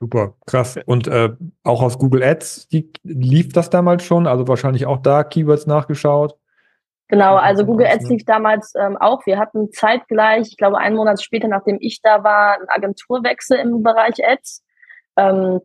Super, 0.00 0.34
krass. 0.46 0.78
Und 0.86 1.06
äh, 1.06 1.30
auch 1.62 1.80
aus 1.80 1.96
Google 1.96 2.24
Ads 2.24 2.68
die, 2.68 2.90
lief 3.04 3.52
das 3.52 3.70
damals 3.70 4.02
schon? 4.02 4.26
Also 4.26 4.48
wahrscheinlich 4.48 4.86
auch 4.86 4.98
da 4.98 5.22
Keywords 5.22 5.66
nachgeschaut? 5.66 6.36
Genau, 7.12 7.36
also 7.36 7.66
Google 7.66 7.88
Ads 7.88 8.08
lief 8.08 8.24
damals 8.24 8.72
ähm, 8.74 8.96
auch. 8.96 9.26
Wir 9.26 9.38
hatten 9.38 9.70
zeitgleich, 9.70 10.48
ich 10.48 10.56
glaube 10.56 10.78
einen 10.78 10.96
Monat 10.96 11.22
später, 11.22 11.46
nachdem 11.46 11.76
ich 11.78 12.00
da 12.02 12.24
war, 12.24 12.54
einen 12.54 12.70
Agenturwechsel 12.70 13.58
im 13.58 13.82
Bereich 13.82 14.26
Ads. 14.26 14.64
Ähm, 15.18 15.60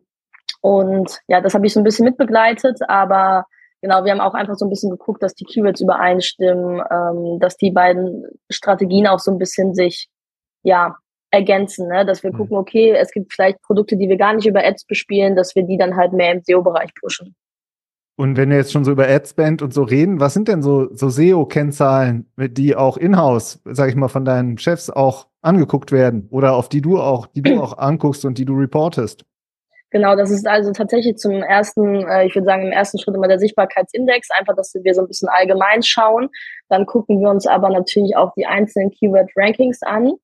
und 0.60 1.18
ja, 1.26 1.40
das 1.40 1.54
habe 1.54 1.66
ich 1.66 1.72
so 1.72 1.80
ein 1.80 1.84
bisschen 1.84 2.04
mitbegleitet, 2.04 2.80
aber 2.86 3.46
genau, 3.80 4.04
wir 4.04 4.12
haben 4.12 4.20
auch 4.20 4.34
einfach 4.34 4.56
so 4.56 4.66
ein 4.66 4.68
bisschen 4.68 4.90
geguckt, 4.90 5.22
dass 5.22 5.34
die 5.34 5.46
Keywords 5.46 5.80
übereinstimmen, 5.80 6.82
ähm, 6.90 7.38
dass 7.40 7.56
die 7.56 7.70
beiden 7.70 8.26
Strategien 8.50 9.06
auch 9.06 9.18
so 9.18 9.30
ein 9.30 9.38
bisschen 9.38 9.72
sich 9.72 10.10
ja 10.64 10.96
ergänzen, 11.30 11.88
ne? 11.88 12.04
dass 12.04 12.22
wir 12.22 12.30
mhm. 12.30 12.36
gucken, 12.36 12.58
okay, 12.58 12.92
es 12.92 13.10
gibt 13.10 13.32
vielleicht 13.32 13.62
Produkte, 13.62 13.96
die 13.96 14.10
wir 14.10 14.18
gar 14.18 14.34
nicht 14.34 14.46
über 14.46 14.62
Ads 14.62 14.84
bespielen, 14.84 15.34
dass 15.34 15.56
wir 15.56 15.62
die 15.62 15.78
dann 15.78 15.96
halt 15.96 16.12
mehr 16.12 16.32
im 16.32 16.42
SEO-Bereich 16.42 16.90
pushen. 17.00 17.34
Und 18.18 18.36
wenn 18.36 18.50
wir 18.50 18.56
jetzt 18.56 18.72
schon 18.72 18.84
so 18.84 18.90
über 18.90 19.08
Adspend 19.08 19.62
und 19.62 19.72
so 19.72 19.84
reden, 19.84 20.18
was 20.18 20.34
sind 20.34 20.48
denn 20.48 20.60
so, 20.60 20.92
so 20.92 21.08
SEO-Kennzahlen, 21.08 22.26
die 22.36 22.74
auch 22.74 22.96
in-house, 22.96 23.60
sag 23.64 23.90
ich 23.90 23.94
mal, 23.94 24.08
von 24.08 24.24
deinen 24.24 24.58
Chefs 24.58 24.90
auch 24.90 25.28
angeguckt 25.40 25.92
werden 25.92 26.26
oder 26.32 26.54
auf 26.54 26.68
die 26.68 26.82
du 26.82 26.98
auch, 26.98 27.28
die 27.28 27.42
du 27.42 27.62
auch 27.62 27.78
anguckst 27.78 28.24
und 28.24 28.36
die 28.36 28.44
du 28.44 28.54
reportest? 28.54 29.24
Genau, 29.90 30.16
das 30.16 30.32
ist 30.32 30.48
also 30.48 30.72
tatsächlich 30.72 31.16
zum 31.16 31.34
ersten, 31.44 32.08
äh, 32.08 32.26
ich 32.26 32.34
würde 32.34 32.46
sagen, 32.46 32.66
im 32.66 32.72
ersten 32.72 32.98
Schritt 32.98 33.14
immer 33.14 33.28
der 33.28 33.38
Sichtbarkeitsindex, 33.38 34.30
einfach, 34.36 34.56
dass 34.56 34.74
wir 34.74 34.94
so 34.94 35.02
ein 35.02 35.06
bisschen 35.06 35.28
allgemein 35.28 35.84
schauen. 35.84 36.28
Dann 36.68 36.86
gucken 36.86 37.20
wir 37.20 37.30
uns 37.30 37.46
aber 37.46 37.70
natürlich 37.70 38.16
auch 38.16 38.32
die 38.34 38.46
einzelnen 38.46 38.90
Keyword-Rankings 38.90 39.82
an. 39.82 40.14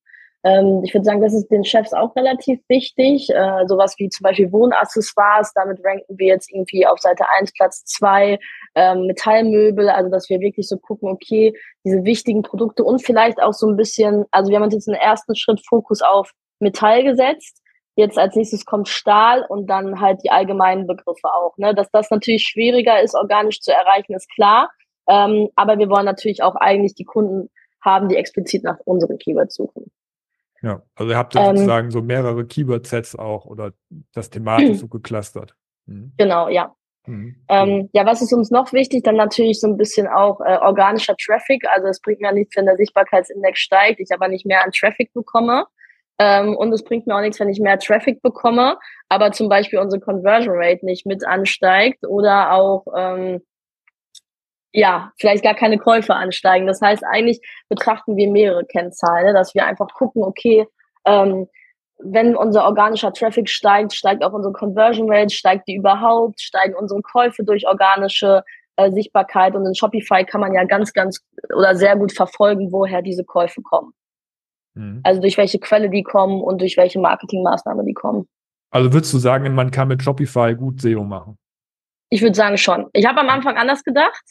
Ähm, 0.44 0.82
ich 0.84 0.92
würde 0.92 1.04
sagen, 1.04 1.22
das 1.22 1.32
ist 1.32 1.48
den 1.50 1.64
Chefs 1.64 1.94
auch 1.94 2.14
relativ 2.14 2.60
wichtig. 2.68 3.30
Äh, 3.30 3.66
sowas 3.66 3.94
wie 3.98 4.10
zum 4.10 4.24
Beispiel 4.24 4.52
Wohnaccessoires, 4.52 5.52
damit 5.54 5.80
ranken 5.82 6.18
wir 6.18 6.26
jetzt 6.26 6.52
irgendwie 6.52 6.86
auf 6.86 6.98
Seite 7.00 7.24
1 7.38 7.52
Platz 7.54 7.84
2, 7.86 8.38
ähm, 8.74 9.06
Metallmöbel, 9.06 9.88
also 9.88 10.10
dass 10.10 10.28
wir 10.28 10.40
wirklich 10.40 10.68
so 10.68 10.76
gucken, 10.76 11.08
okay, 11.08 11.54
diese 11.84 12.04
wichtigen 12.04 12.42
Produkte 12.42 12.84
und 12.84 13.02
vielleicht 13.02 13.42
auch 13.42 13.54
so 13.54 13.68
ein 13.68 13.76
bisschen, 13.76 14.26
also 14.30 14.50
wir 14.50 14.56
haben 14.56 14.64
uns 14.64 14.74
jetzt 14.74 14.88
einen 14.88 15.00
ersten 15.00 15.34
Schritt 15.34 15.64
Fokus 15.66 16.02
auf 16.02 16.30
Metall 16.60 17.04
gesetzt. 17.04 17.62
Jetzt 17.96 18.18
als 18.18 18.36
nächstes 18.36 18.66
kommt 18.66 18.88
Stahl 18.88 19.46
und 19.48 19.70
dann 19.70 20.00
halt 20.00 20.20
die 20.24 20.30
allgemeinen 20.30 20.86
Begriffe 20.86 21.32
auch. 21.32 21.56
Ne? 21.56 21.74
Dass 21.74 21.90
das 21.90 22.10
natürlich 22.10 22.42
schwieriger 22.42 23.00
ist, 23.00 23.14
organisch 23.14 23.60
zu 23.60 23.72
erreichen, 23.72 24.14
ist 24.14 24.28
klar. 24.30 24.70
Ähm, 25.08 25.48
aber 25.54 25.78
wir 25.78 25.88
wollen 25.88 26.04
natürlich 26.04 26.42
auch 26.42 26.56
eigentlich 26.56 26.94
die 26.94 27.04
Kunden 27.04 27.50
haben, 27.80 28.08
die 28.08 28.16
explizit 28.16 28.64
nach 28.64 28.78
unseren 28.84 29.18
Keywords 29.18 29.54
suchen. 29.54 29.90
Ja, 30.64 30.82
also 30.94 31.10
ihr 31.10 31.18
habt 31.18 31.34
ja 31.34 31.42
ähm, 31.42 31.56
sozusagen 31.56 31.90
so 31.90 32.00
mehrere 32.00 32.46
Keyword-Sets 32.46 33.16
auch 33.16 33.44
oder 33.44 33.72
das 34.12 34.30
thematisch 34.30 34.78
so 34.78 34.88
geclustert. 34.88 35.54
Mhm. 35.86 36.12
Genau, 36.16 36.48
ja. 36.48 36.74
Mhm. 37.06 37.36
Ähm, 37.48 37.90
ja, 37.92 38.06
was 38.06 38.22
ist 38.22 38.32
uns 38.32 38.50
noch 38.50 38.72
wichtig? 38.72 39.02
Dann 39.04 39.16
natürlich 39.16 39.60
so 39.60 39.66
ein 39.66 39.76
bisschen 39.76 40.08
auch 40.08 40.40
äh, 40.40 40.56
organischer 40.56 41.14
Traffic. 41.16 41.64
Also 41.74 41.88
es 41.88 42.00
bringt 42.00 42.20
mir 42.20 42.32
nichts, 42.32 42.56
wenn 42.56 42.64
der 42.64 42.76
Sichtbarkeitsindex 42.76 43.58
steigt, 43.58 44.00
ich 44.00 44.10
aber 44.10 44.28
nicht 44.28 44.46
mehr 44.46 44.64
an 44.64 44.70
Traffic 44.72 45.12
bekomme. 45.12 45.66
Ähm, 46.18 46.56
und 46.56 46.72
es 46.72 46.82
bringt 46.82 47.06
mir 47.06 47.16
auch 47.16 47.20
nichts, 47.20 47.40
wenn 47.40 47.48
ich 47.48 47.60
mehr 47.60 47.78
Traffic 47.78 48.22
bekomme, 48.22 48.78
aber 49.08 49.32
zum 49.32 49.48
Beispiel 49.48 49.80
unsere 49.80 50.00
Conversion 50.00 50.54
Rate 50.56 50.86
nicht 50.86 51.06
mit 51.06 51.26
ansteigt 51.26 52.06
oder 52.06 52.52
auch 52.52 52.86
ähm, 52.96 53.42
ja, 54.74 55.12
vielleicht 55.18 55.44
gar 55.44 55.54
keine 55.54 55.78
Käufe 55.78 56.14
ansteigen. 56.14 56.66
Das 56.66 56.80
heißt, 56.80 57.04
eigentlich 57.04 57.40
betrachten 57.68 58.16
wir 58.16 58.28
mehrere 58.28 58.64
Kennzahlen, 58.64 59.26
ne, 59.26 59.32
dass 59.32 59.54
wir 59.54 59.64
einfach 59.64 59.86
gucken, 59.94 60.24
okay, 60.24 60.66
ähm, 61.04 61.46
wenn 62.00 62.36
unser 62.36 62.64
organischer 62.64 63.12
Traffic 63.12 63.48
steigt, 63.48 63.94
steigt 63.94 64.24
auch 64.24 64.32
unsere 64.32 64.52
Conversion 64.52 65.08
Rate, 65.08 65.32
steigt 65.32 65.68
die 65.68 65.76
überhaupt, 65.76 66.40
steigen 66.40 66.74
unsere 66.74 67.00
Käufe 67.02 67.44
durch 67.44 67.68
organische 67.68 68.42
äh, 68.74 68.90
Sichtbarkeit 68.90 69.54
und 69.54 69.64
in 69.64 69.76
Shopify 69.76 70.24
kann 70.24 70.40
man 70.40 70.52
ja 70.52 70.64
ganz, 70.64 70.92
ganz 70.92 71.24
oder 71.54 71.76
sehr 71.76 71.96
gut 71.96 72.10
verfolgen, 72.10 72.72
woher 72.72 73.00
diese 73.00 73.24
Käufe 73.24 73.62
kommen. 73.62 73.92
Mhm. 74.74 75.00
Also 75.04 75.20
durch 75.20 75.38
welche 75.38 75.60
Quelle 75.60 75.88
die 75.88 76.02
kommen 76.02 76.42
und 76.42 76.60
durch 76.60 76.76
welche 76.76 76.98
Marketingmaßnahme 76.98 77.84
die 77.84 77.94
kommen. 77.94 78.26
Also 78.70 78.92
würdest 78.92 79.14
du 79.14 79.18
sagen, 79.18 79.54
man 79.54 79.70
kann 79.70 79.86
mit 79.86 80.02
Shopify 80.02 80.56
gut 80.56 80.80
SEO 80.80 81.04
machen? 81.04 81.38
Ich 82.10 82.22
würde 82.22 82.34
sagen 82.34 82.58
schon. 82.58 82.90
Ich 82.92 83.06
habe 83.06 83.20
am 83.20 83.28
Anfang 83.28 83.56
anders 83.56 83.84
gedacht. 83.84 84.24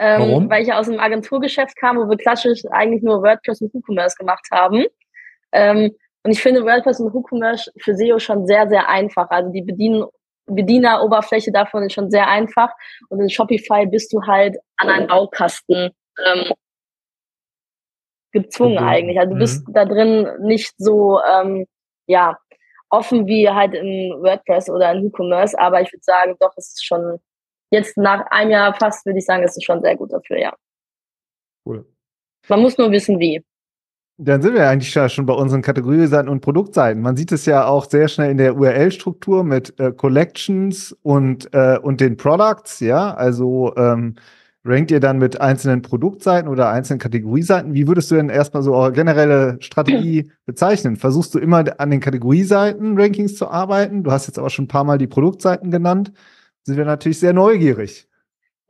Ähm, 0.00 0.20
Warum? 0.20 0.50
Weil 0.50 0.62
ich 0.62 0.68
ja 0.68 0.78
aus 0.78 0.86
dem 0.86 0.98
Agenturgeschäft 0.98 1.76
kam, 1.76 1.98
wo 1.98 2.08
wir 2.08 2.16
klassisch 2.16 2.62
eigentlich 2.70 3.02
nur 3.02 3.22
WordPress 3.22 3.60
und 3.60 3.74
WooCommerce 3.74 4.16
gemacht 4.16 4.46
haben. 4.50 4.86
Ähm, 5.52 5.94
und 6.22 6.30
ich 6.30 6.40
finde 6.40 6.64
WordPress 6.64 7.00
und 7.00 7.12
WooCommerce 7.12 7.70
für 7.78 7.94
SEO 7.94 8.18
schon 8.18 8.46
sehr, 8.46 8.66
sehr 8.68 8.88
einfach. 8.88 9.28
Also 9.28 9.50
die 9.52 9.62
Bedienen 9.62 10.06
Bedieneroberfläche 10.46 11.52
davon 11.52 11.84
ist 11.84 11.92
schon 11.92 12.10
sehr 12.10 12.28
einfach. 12.28 12.70
Und 13.08 13.20
in 13.20 13.28
Shopify 13.28 13.86
bist 13.86 14.12
du 14.12 14.22
halt 14.22 14.56
an 14.78 14.88
einen 14.88 15.06
Baukasten 15.06 15.90
ähm, 16.24 16.52
gezwungen 18.32 18.78
okay. 18.78 18.86
eigentlich. 18.86 19.20
Also 19.20 19.34
du 19.34 19.38
bist 19.38 19.68
mhm. 19.68 19.72
da 19.74 19.84
drin 19.84 20.28
nicht 20.40 20.74
so, 20.78 21.20
ähm, 21.22 21.66
ja, 22.06 22.38
offen 22.88 23.26
wie 23.26 23.48
halt 23.48 23.74
in 23.74 24.14
WordPress 24.20 24.70
oder 24.70 24.92
in 24.92 25.04
WooCommerce. 25.04 25.58
Aber 25.58 25.82
ich 25.82 25.92
würde 25.92 26.02
sagen, 26.02 26.36
doch, 26.40 26.52
es 26.56 26.68
ist 26.68 26.84
schon 26.84 27.20
jetzt 27.70 27.96
nach 27.96 28.26
einem 28.30 28.50
Jahr 28.50 28.74
fast, 28.74 29.06
würde 29.06 29.18
ich 29.18 29.24
sagen, 29.24 29.42
ist 29.42 29.56
es 29.56 29.64
schon 29.64 29.80
sehr 29.80 29.96
gut 29.96 30.12
dafür, 30.12 30.38
ja. 30.38 30.52
Cool. 31.64 31.86
Man 32.48 32.60
muss 32.60 32.78
nur 32.78 32.90
wissen, 32.90 33.18
wie. 33.18 33.42
Dann 34.18 34.42
sind 34.42 34.54
wir 34.54 34.68
eigentlich 34.68 34.92
schon 35.12 35.24
bei 35.24 35.32
unseren 35.32 35.62
Kategorieseiten 35.62 36.28
und 36.28 36.40
Produktseiten. 36.40 37.00
Man 37.00 37.16
sieht 37.16 37.32
es 37.32 37.46
ja 37.46 37.66
auch 37.66 37.88
sehr 37.88 38.06
schnell 38.06 38.30
in 38.30 38.36
der 38.36 38.54
URL-Struktur 38.54 39.44
mit 39.44 39.78
äh, 39.80 39.92
Collections 39.92 40.94
und, 41.02 41.48
äh, 41.54 41.78
und 41.78 42.00
den 42.00 42.18
Products, 42.18 42.80
ja. 42.80 43.14
Also 43.14 43.74
ähm, 43.76 44.16
rankt 44.62 44.90
ihr 44.90 45.00
dann 45.00 45.16
mit 45.16 45.40
einzelnen 45.40 45.80
Produktseiten 45.80 46.50
oder 46.50 46.68
einzelnen 46.68 46.98
Kategorieseiten? 46.98 47.72
Wie 47.72 47.88
würdest 47.88 48.10
du 48.10 48.16
denn 48.16 48.28
erstmal 48.28 48.62
so 48.62 48.74
eure 48.74 48.92
generelle 48.92 49.56
Strategie 49.60 50.30
bezeichnen? 50.44 50.96
Versuchst 50.96 51.34
du 51.34 51.38
immer 51.38 51.64
an 51.80 51.90
den 51.90 52.00
Kategorieseiten 52.00 53.00
Rankings 53.00 53.36
zu 53.36 53.48
arbeiten? 53.48 54.02
Du 54.02 54.10
hast 54.10 54.26
jetzt 54.26 54.38
aber 54.38 54.50
schon 54.50 54.66
ein 54.66 54.68
paar 54.68 54.84
Mal 54.84 54.98
die 54.98 55.06
Produktseiten 55.06 55.70
genannt 55.70 56.12
sind 56.64 56.76
wir 56.76 56.84
natürlich 56.84 57.18
sehr 57.18 57.32
neugierig. 57.32 58.06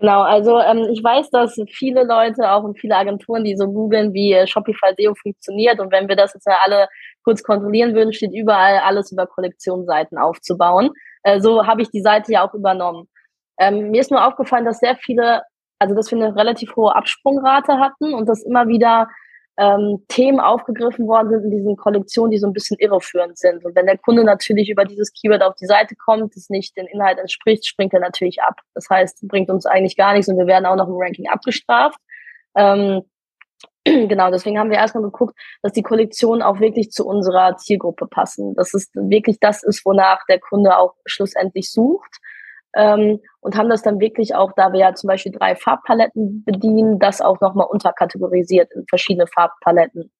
Genau, 0.00 0.22
also 0.22 0.58
ähm, 0.58 0.88
ich 0.90 1.04
weiß, 1.04 1.28
dass 1.30 1.60
viele 1.68 2.04
Leute 2.04 2.50
auch 2.50 2.64
und 2.64 2.78
viele 2.80 2.96
Agenturen, 2.96 3.44
die 3.44 3.54
so 3.54 3.66
googeln, 3.66 4.14
wie 4.14 4.32
äh, 4.32 4.46
Shopify 4.46 4.94
SEO 4.96 5.14
funktioniert 5.14 5.78
und 5.78 5.92
wenn 5.92 6.08
wir 6.08 6.16
das 6.16 6.32
jetzt 6.32 6.46
ja 6.46 6.58
alle 6.64 6.88
kurz 7.22 7.42
kontrollieren 7.42 7.94
würden, 7.94 8.14
steht 8.14 8.32
überall 8.32 8.78
alles 8.78 9.12
über 9.12 9.26
Kollektionsseiten 9.26 10.16
aufzubauen. 10.16 10.90
Äh, 11.22 11.40
so 11.40 11.66
habe 11.66 11.82
ich 11.82 11.90
die 11.90 12.00
Seite 12.00 12.32
ja 12.32 12.48
auch 12.48 12.54
übernommen. 12.54 13.08
Ähm, 13.58 13.90
mir 13.90 14.00
ist 14.00 14.10
nur 14.10 14.26
aufgefallen, 14.26 14.64
dass 14.64 14.78
sehr 14.78 14.96
viele, 14.96 15.42
also 15.78 15.94
dass 15.94 16.10
wir 16.10 16.16
eine 16.16 16.34
relativ 16.34 16.74
hohe 16.76 16.96
Absprungrate 16.96 17.78
hatten 17.78 18.14
und 18.14 18.26
dass 18.26 18.42
immer 18.42 18.68
wieder 18.68 19.06
ähm, 19.60 20.02
Themen 20.08 20.40
aufgegriffen 20.40 21.06
worden 21.06 21.28
sind 21.28 21.44
in 21.44 21.50
diesen 21.50 21.76
Kollektionen, 21.76 22.30
die 22.30 22.38
so 22.38 22.46
ein 22.46 22.54
bisschen 22.54 22.78
irreführend 22.78 23.36
sind. 23.36 23.62
Und 23.62 23.76
wenn 23.76 23.84
der 23.84 23.98
Kunde 23.98 24.24
natürlich 24.24 24.70
über 24.70 24.86
dieses 24.86 25.12
Keyword 25.12 25.42
auf 25.42 25.54
die 25.56 25.66
Seite 25.66 25.94
kommt, 25.96 26.34
das 26.34 26.48
nicht 26.48 26.74
den 26.78 26.86
Inhalt 26.86 27.18
entspricht, 27.18 27.66
springt 27.66 27.92
er 27.92 28.00
natürlich 28.00 28.40
ab. 28.40 28.54
Das 28.74 28.88
heißt, 28.88 29.28
bringt 29.28 29.50
uns 29.50 29.66
eigentlich 29.66 29.98
gar 29.98 30.14
nichts 30.14 30.28
und 30.28 30.38
wir 30.38 30.46
werden 30.46 30.64
auch 30.64 30.76
noch 30.76 30.88
im 30.88 30.96
Ranking 30.96 31.28
abgestraft. 31.28 31.98
Ähm, 32.56 33.02
genau, 33.84 34.30
deswegen 34.30 34.58
haben 34.58 34.70
wir 34.70 34.78
erstmal 34.78 35.04
geguckt, 35.04 35.38
dass 35.62 35.72
die 35.72 35.82
Kollektionen 35.82 36.40
auch 36.40 36.58
wirklich 36.58 36.90
zu 36.90 37.06
unserer 37.06 37.58
Zielgruppe 37.58 38.06
passen. 38.06 38.54
Dass 38.54 38.72
es 38.72 38.90
wirklich 38.94 39.40
das 39.40 39.62
ist, 39.62 39.84
wonach 39.84 40.24
der 40.26 40.40
Kunde 40.40 40.78
auch 40.78 40.94
schlussendlich 41.04 41.70
sucht 41.70 42.18
ähm, 42.74 43.20
und 43.40 43.56
haben 43.56 43.68
das 43.68 43.82
dann 43.82 44.00
wirklich 44.00 44.34
auch, 44.34 44.52
da 44.56 44.72
wir 44.72 44.80
ja 44.80 44.94
zum 44.94 45.08
Beispiel 45.08 45.32
drei 45.32 45.56
Farbpaletten 45.56 46.44
bedienen, 46.44 46.98
das 46.98 47.20
auch 47.20 47.40
nochmal 47.40 47.66
unterkategorisiert 47.66 48.70
in 48.74 48.84
verschiedene 48.88 49.26
Farbpaletten. 49.26 50.10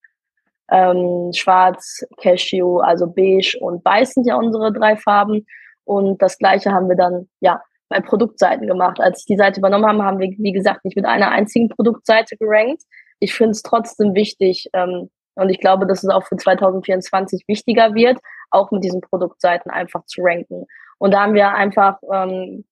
Ähm, 0.71 1.33
Schwarz, 1.35 2.07
Cashew, 2.21 2.79
also 2.79 3.07
beige 3.07 3.59
und 3.61 3.85
weiß 3.85 4.15
sind 4.15 4.27
ja 4.27 4.37
unsere 4.37 4.73
drei 4.73 4.97
Farben. 4.97 5.47
Und 5.85 6.23
das 6.23 6.39
gleiche 6.39 6.73
haben 6.73 6.89
wir 6.89 6.97
dann 6.97 7.29
ja 7.41 7.61
bei 7.89 8.01
Produktseiten 8.01 8.67
gemacht. 8.67 9.01
Als 9.01 9.21
ich 9.21 9.27
die 9.27 9.37
Seite 9.37 9.61
übernommen 9.61 9.87
haben, 9.87 10.03
haben 10.03 10.19
wir, 10.21 10.31
wie 10.39 10.53
gesagt, 10.53 10.85
nicht 10.85 10.97
mit 10.97 11.07
einer 11.07 11.31
einzigen 11.31 11.69
Produktseite 11.69 12.37
gerankt. 12.37 12.83
Ich 13.19 13.35
finde 13.35 13.53
es 13.53 13.63
trotzdem 13.63 14.15
wichtig, 14.15 14.69
ähm, 14.73 15.11
und 15.35 15.49
ich 15.49 15.61
glaube, 15.61 15.87
dass 15.87 16.03
es 16.03 16.11
auch 16.11 16.27
für 16.27 16.37
2024 16.37 17.45
wichtiger 17.47 17.95
wird, 17.95 18.19
auch 18.51 18.71
mit 18.71 18.85
diesen 18.85 19.01
Produktseiten 19.01 19.71
einfach 19.71 20.05
zu 20.07 20.21
ranken. 20.23 20.67
Und 21.01 21.13
da 21.13 21.23
haben 21.23 21.35
wir 21.35 21.55
einfach 21.55 21.99
ähm, 22.13 22.65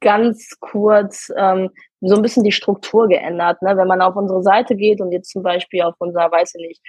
ganz 0.00 0.58
kurz 0.60 1.32
ähm, 1.36 1.70
so 2.00 2.16
ein 2.16 2.22
bisschen 2.22 2.44
die 2.44 2.52
Struktur 2.52 3.08
geändert. 3.08 3.62
Ne? 3.62 3.76
Wenn 3.76 3.88
man 3.88 4.02
auf 4.02 4.14
unsere 4.14 4.42
Seite 4.42 4.76
geht 4.76 5.00
und 5.00 5.10
jetzt 5.10 5.30
zum 5.30 5.42
Beispiel 5.42 5.82
auf 5.82 5.94
unser, 5.98 6.30
weiß 6.30 6.54
ich 6.54 6.66
nicht, 6.66 6.82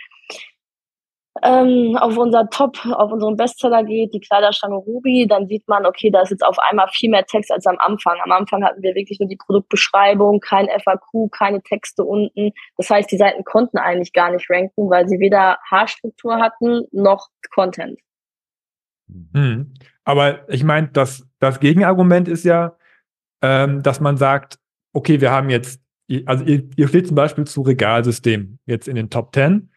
ähm, 1.43 1.97
auf 1.97 2.17
unser 2.17 2.49
Top, 2.49 2.77
auf 2.85 3.11
unseren 3.11 3.37
Bestseller 3.37 3.85
geht, 3.85 4.13
die 4.13 4.19
Kleiderstange 4.19 4.75
Ruby, 4.75 5.25
dann 5.25 5.47
sieht 5.47 5.65
man, 5.69 5.85
okay, 5.85 6.11
da 6.11 6.21
ist 6.21 6.31
jetzt 6.31 6.45
auf 6.45 6.59
einmal 6.59 6.89
viel 6.89 7.09
mehr 7.09 7.25
Text 7.25 7.49
als 7.51 7.65
am 7.65 7.77
Anfang. 7.77 8.17
Am 8.21 8.31
Anfang 8.33 8.63
hatten 8.65 8.83
wir 8.83 8.93
wirklich 8.93 9.19
nur 9.19 9.29
die 9.29 9.37
Produktbeschreibung, 9.37 10.41
kein 10.41 10.67
FAQ, 10.67 11.31
keine 11.31 11.61
Texte 11.61 12.03
unten. 12.03 12.51
Das 12.75 12.89
heißt, 12.89 13.09
die 13.09 13.17
Seiten 13.17 13.45
konnten 13.45 13.77
eigentlich 13.77 14.11
gar 14.11 14.31
nicht 14.31 14.49
ranken, 14.49 14.89
weil 14.89 15.07
sie 15.07 15.19
weder 15.19 15.57
Haarstruktur 15.69 16.35
hatten 16.35 16.85
noch 16.91 17.29
Content. 17.53 17.97
Hm. 19.33 19.73
Aber 20.03 20.49
ich 20.49 20.63
meine, 20.63 20.89
das, 20.89 21.27
das 21.39 21.59
Gegenargument 21.59 22.27
ist 22.27 22.43
ja, 22.43 22.75
ähm, 23.41 23.83
dass 23.83 23.99
man 23.99 24.17
sagt, 24.17 24.59
okay, 24.93 25.21
wir 25.21 25.31
haben 25.31 25.49
jetzt, 25.49 25.81
also 26.25 26.43
ihr, 26.43 26.63
ihr 26.75 26.87
steht 26.87 27.07
zum 27.07 27.15
Beispiel 27.15 27.45
zu 27.45 27.61
Regalsystem 27.61 28.59
jetzt 28.65 28.87
in 28.87 28.95
den 28.95 29.09
Top 29.09 29.33
10 29.33 29.71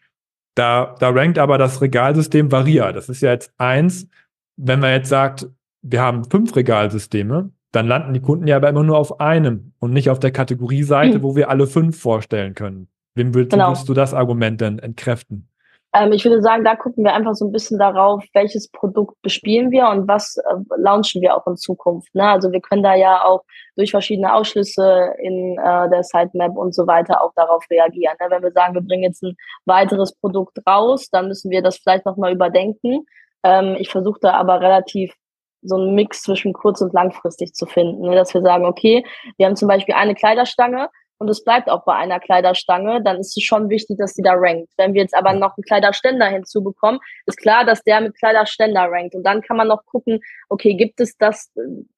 da, 0.55 0.95
da 0.99 1.09
rankt 1.09 1.37
aber 1.37 1.57
das 1.57 1.81
Regalsystem 1.81 2.51
Varia. 2.51 2.91
Das 2.93 3.09
ist 3.09 3.21
ja 3.21 3.31
jetzt 3.31 3.53
eins. 3.57 4.07
Wenn 4.55 4.79
man 4.79 4.91
jetzt 4.91 5.09
sagt, 5.09 5.47
wir 5.81 6.01
haben 6.01 6.23
fünf 6.23 6.55
Regalsysteme, 6.55 7.51
dann 7.71 7.87
landen 7.87 8.13
die 8.13 8.21
Kunden 8.21 8.47
ja 8.47 8.55
aber 8.55 8.69
immer 8.69 8.83
nur 8.83 8.97
auf 8.97 9.19
einem 9.19 9.73
und 9.79 9.91
nicht 9.91 10.09
auf 10.09 10.19
der 10.19 10.31
Kategorieseite, 10.31 11.19
mhm. 11.19 11.23
wo 11.23 11.35
wir 11.35 11.49
alle 11.49 11.67
fünf 11.67 11.99
vorstellen 11.99 12.55
können. 12.55 12.87
Wem 13.15 13.33
würdest, 13.33 13.51
genau. 13.51 13.69
würdest 13.69 13.89
du 13.89 13.93
das 13.93 14.13
Argument 14.13 14.61
denn 14.61 14.79
entkräften? 14.79 15.49
Ähm, 15.95 16.11
ich 16.11 16.25
würde 16.25 16.41
sagen, 16.41 16.65
da 16.65 16.75
gucken 16.75 17.05
wir 17.05 17.13
einfach 17.13 17.35
so 17.35 17.45
ein 17.45 17.51
bisschen 17.53 17.79
darauf, 17.79 18.23
welches 18.33 18.69
Produkt 18.69 19.21
bespielen 19.21 19.71
wir 19.71 19.87
und 19.87 20.07
was 20.09 20.35
äh, 20.37 20.55
launchen 20.77 21.21
wir 21.21 21.37
auch 21.37 21.47
in 21.47 21.55
Zukunft. 21.55 22.13
Ne? 22.13 22.27
Also 22.27 22.51
wir 22.51 22.59
können 22.59 22.83
da 22.83 22.95
ja 22.95 23.23
auch 23.23 23.43
durch 23.77 23.91
verschiedene 23.91 24.33
Ausschlüsse 24.33 25.13
in 25.19 25.57
äh, 25.57 25.89
der 25.89 26.03
Sitemap 26.03 26.57
und 26.57 26.75
so 26.75 26.85
weiter 26.85 27.21
auch 27.23 27.31
darauf 27.35 27.63
reagieren. 27.69 28.15
Ne? 28.19 28.27
Wenn 28.29 28.43
wir 28.43 28.51
sagen, 28.51 28.73
wir 28.73 28.81
bringen 28.81 29.03
jetzt 29.03 29.23
ein 29.23 29.37
weiteres 29.65 30.13
Produkt 30.19 30.57
raus, 30.67 31.07
dann 31.11 31.29
müssen 31.29 31.49
wir 31.49 31.61
das 31.61 31.77
vielleicht 31.77 32.05
nochmal 32.05 32.33
überdenken. 32.33 33.05
Ähm, 33.43 33.77
ich 33.79 33.89
versuche 33.89 34.19
da 34.21 34.33
aber 34.33 34.59
relativ 34.59 35.13
so 35.61 35.77
einen 35.77 35.95
Mix 35.95 36.23
zwischen 36.23 36.51
kurz- 36.51 36.81
und 36.81 36.93
langfristig 36.93 37.53
zu 37.53 37.65
finden, 37.65 38.01
ne? 38.09 38.15
dass 38.15 38.33
wir 38.33 38.41
sagen, 38.41 38.65
okay, 38.65 39.05
wir 39.37 39.45
haben 39.45 39.55
zum 39.55 39.69
Beispiel 39.69 39.95
eine 39.95 40.13
Kleiderstange, 40.13 40.89
und 41.17 41.29
es 41.29 41.43
bleibt 41.43 41.69
auch 41.69 41.85
bei 41.85 41.93
einer 41.93 42.19
Kleiderstange, 42.19 43.01
dann 43.01 43.17
ist 43.17 43.37
es 43.37 43.43
schon 43.43 43.69
wichtig, 43.69 43.97
dass 43.97 44.13
die 44.13 44.21
da 44.21 44.33
rankt. 44.33 44.69
Wenn 44.77 44.93
wir 44.93 45.01
jetzt 45.01 45.15
aber 45.15 45.33
noch 45.33 45.55
einen 45.55 45.63
Kleiderständer 45.63 46.27
hinzubekommen, 46.27 46.99
ist 47.25 47.37
klar, 47.37 47.65
dass 47.65 47.83
der 47.83 48.01
mit 48.01 48.17
Kleiderständer 48.17 48.81
rankt. 48.91 49.15
Und 49.15 49.23
dann 49.23 49.41
kann 49.41 49.55
man 49.55 49.67
noch 49.67 49.85
gucken, 49.85 50.19
okay, 50.49 50.73
gibt 50.73 50.99
es 50.99 51.15
das 51.17 51.51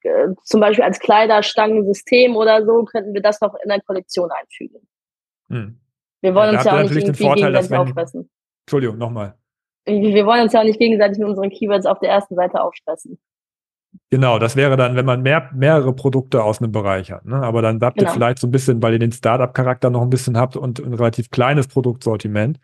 äh, 0.03 0.27
zum 0.43 0.62
Beispiel 0.62 0.83
als 0.83 1.00
Kleiderstangensystem 1.00 2.36
oder 2.36 2.63
so, 2.65 2.83
könnten 2.83 3.13
wir 3.13 3.21
das 3.21 3.41
noch 3.41 3.55
in 3.63 3.69
der 3.69 3.81
Kollektion 3.81 4.29
einfügen. 4.31 4.88
Hm. 5.50 5.79
Wir 6.21 6.36
wollen 6.36 6.53
ja, 6.53 6.59
uns 6.59 6.65
ja 6.65 6.74
auch 6.74 6.83
nicht 6.83 6.95
irgendwie 6.95 7.24
Vorteil, 7.24 7.51
gegenseitig 7.51 7.71
wenn, 7.71 7.79
auffressen. 7.79 8.29
Entschuldigung, 8.65 8.97
nochmal. 8.97 9.36
Wir 9.86 10.25
wollen 10.25 10.43
uns 10.43 10.53
ja 10.53 10.59
auch 10.59 10.65
nicht 10.65 10.79
gegenseitig 10.79 11.17
mit 11.17 11.27
unseren 11.27 11.50
Keywords 11.50 11.86
auf 11.86 12.00
der 12.00 12.09
ersten 12.09 12.36
Seite 12.36 12.62
aufstressen. 12.62 13.17
Genau, 14.10 14.39
das 14.39 14.56
wäre 14.56 14.77
dann, 14.77 14.96
wenn 14.96 15.06
man 15.06 15.22
mehr, 15.22 15.50
mehrere 15.54 15.94
Produkte 15.94 16.44
aus 16.44 16.62
einem 16.62 16.72
Bereich 16.72 17.12
hat. 17.12 17.25
Ne? 17.25 17.36
Aber 17.36 17.62
dann 17.62 17.80
habt 17.82 17.98
genau. 17.98 18.10
ihr 18.10 18.13
vielleicht 18.13 18.39
so 18.39 18.48
ein 18.48 18.51
bisschen, 18.51 18.82
weil 18.82 18.94
ihr 18.94 19.00
den 19.00 19.12
Startup-Charakter 19.12 19.89
noch 19.89 20.01
ein 20.01 20.10
bisschen 20.10 20.38
habt 20.38 20.56
und 20.56 20.80
ein 20.80 20.94
relativ 20.94 21.30
kleines 21.30 21.68
Produktsortiment, 21.68 22.60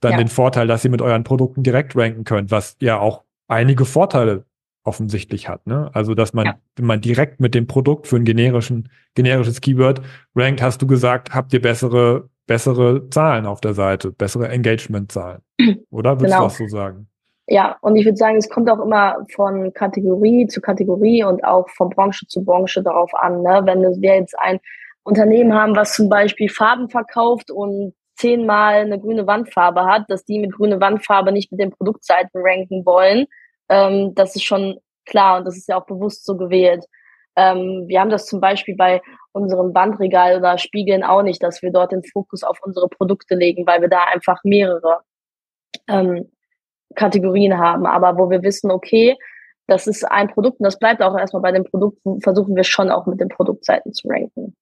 dann 0.00 0.12
ja. 0.12 0.18
den 0.18 0.28
Vorteil, 0.28 0.66
dass 0.66 0.84
ihr 0.84 0.90
mit 0.90 1.02
euren 1.02 1.24
Produkten 1.24 1.62
direkt 1.62 1.96
ranken 1.96 2.24
könnt, 2.24 2.50
was 2.50 2.76
ja 2.80 2.98
auch 2.98 3.24
einige 3.48 3.84
Vorteile 3.84 4.44
offensichtlich 4.84 5.48
hat. 5.48 5.66
Ne? 5.66 5.90
Also, 5.92 6.14
dass 6.14 6.32
man, 6.32 6.46
ja. 6.46 6.58
wenn 6.76 6.86
man 6.86 7.00
direkt 7.00 7.40
mit 7.40 7.54
dem 7.54 7.66
Produkt 7.66 8.06
für 8.06 8.16
ein 8.16 8.24
generischen, 8.24 8.88
generisches 9.14 9.60
Keyword 9.60 10.00
rankt, 10.34 10.62
hast 10.62 10.80
du 10.80 10.86
gesagt, 10.86 11.34
habt 11.34 11.52
ihr 11.52 11.60
bessere, 11.60 12.28
bessere 12.46 13.08
Zahlen 13.10 13.46
auf 13.46 13.60
der 13.60 13.74
Seite, 13.74 14.12
bessere 14.12 14.48
Engagement-Zahlen. 14.48 15.42
Oder 15.90 16.18
würdest 16.18 16.36
genau. 16.36 16.38
du 16.38 16.48
das 16.48 16.58
so 16.58 16.68
sagen? 16.68 17.08
Ja, 17.50 17.78
und 17.80 17.96
ich 17.96 18.04
würde 18.04 18.16
sagen, 18.18 18.36
es 18.36 18.50
kommt 18.50 18.68
auch 18.68 18.78
immer 18.78 19.24
von 19.34 19.72
Kategorie 19.72 20.46
zu 20.48 20.60
Kategorie 20.60 21.24
und 21.24 21.42
auch 21.44 21.66
von 21.70 21.88
Branche 21.88 22.26
zu 22.26 22.44
Branche 22.44 22.82
darauf 22.82 23.10
an. 23.14 23.40
Ne? 23.40 23.62
Wenn 23.64 23.80
wir 24.02 24.16
jetzt 24.16 24.38
ein 24.38 24.60
Unternehmen 25.02 25.54
haben, 25.54 25.74
was 25.74 25.94
zum 25.94 26.10
Beispiel 26.10 26.50
Farben 26.50 26.90
verkauft 26.90 27.50
und 27.50 27.94
zehnmal 28.16 28.74
eine 28.74 29.00
grüne 29.00 29.26
Wandfarbe 29.26 29.86
hat, 29.86 30.04
dass 30.08 30.26
die 30.26 30.38
mit 30.40 30.52
grüne 30.52 30.78
Wandfarbe 30.78 31.32
nicht 31.32 31.50
mit 31.50 31.58
den 31.58 31.70
Produktseiten 31.70 32.30
ranken 32.34 32.84
wollen, 32.84 33.26
ähm, 33.70 34.14
das 34.14 34.36
ist 34.36 34.44
schon 34.44 34.78
klar 35.06 35.38
und 35.38 35.46
das 35.46 35.56
ist 35.56 35.68
ja 35.68 35.80
auch 35.80 35.86
bewusst 35.86 36.26
so 36.26 36.36
gewählt. 36.36 36.84
Ähm, 37.36 37.84
wir 37.86 38.00
haben 38.00 38.10
das 38.10 38.26
zum 38.26 38.40
Beispiel 38.42 38.76
bei 38.76 39.00
unserem 39.32 39.72
Bandregal 39.72 40.36
oder 40.36 40.58
Spiegeln 40.58 41.02
auch 41.02 41.22
nicht, 41.22 41.42
dass 41.42 41.62
wir 41.62 41.72
dort 41.72 41.92
den 41.92 42.02
Fokus 42.02 42.42
auf 42.42 42.58
unsere 42.62 42.88
Produkte 42.88 43.36
legen, 43.36 43.66
weil 43.66 43.80
wir 43.80 43.88
da 43.88 44.04
einfach 44.12 44.40
mehrere 44.44 45.00
ähm, 45.88 46.30
Kategorien 46.98 47.56
haben, 47.58 47.86
aber 47.86 48.18
wo 48.18 48.28
wir 48.28 48.42
wissen, 48.42 48.70
okay, 48.70 49.16
das 49.66 49.86
ist 49.86 50.04
ein 50.04 50.28
Produkt 50.28 50.60
und 50.60 50.64
das 50.64 50.78
bleibt 50.78 51.02
auch 51.02 51.16
erstmal 51.16 51.42
bei 51.42 51.52
den 51.52 51.64
Produkten, 51.64 52.20
versuchen 52.20 52.56
wir 52.56 52.64
schon 52.64 52.90
auch 52.90 53.06
mit 53.06 53.20
den 53.20 53.28
Produktseiten 53.28 53.92
zu 53.92 54.08
ranken. 54.08 54.54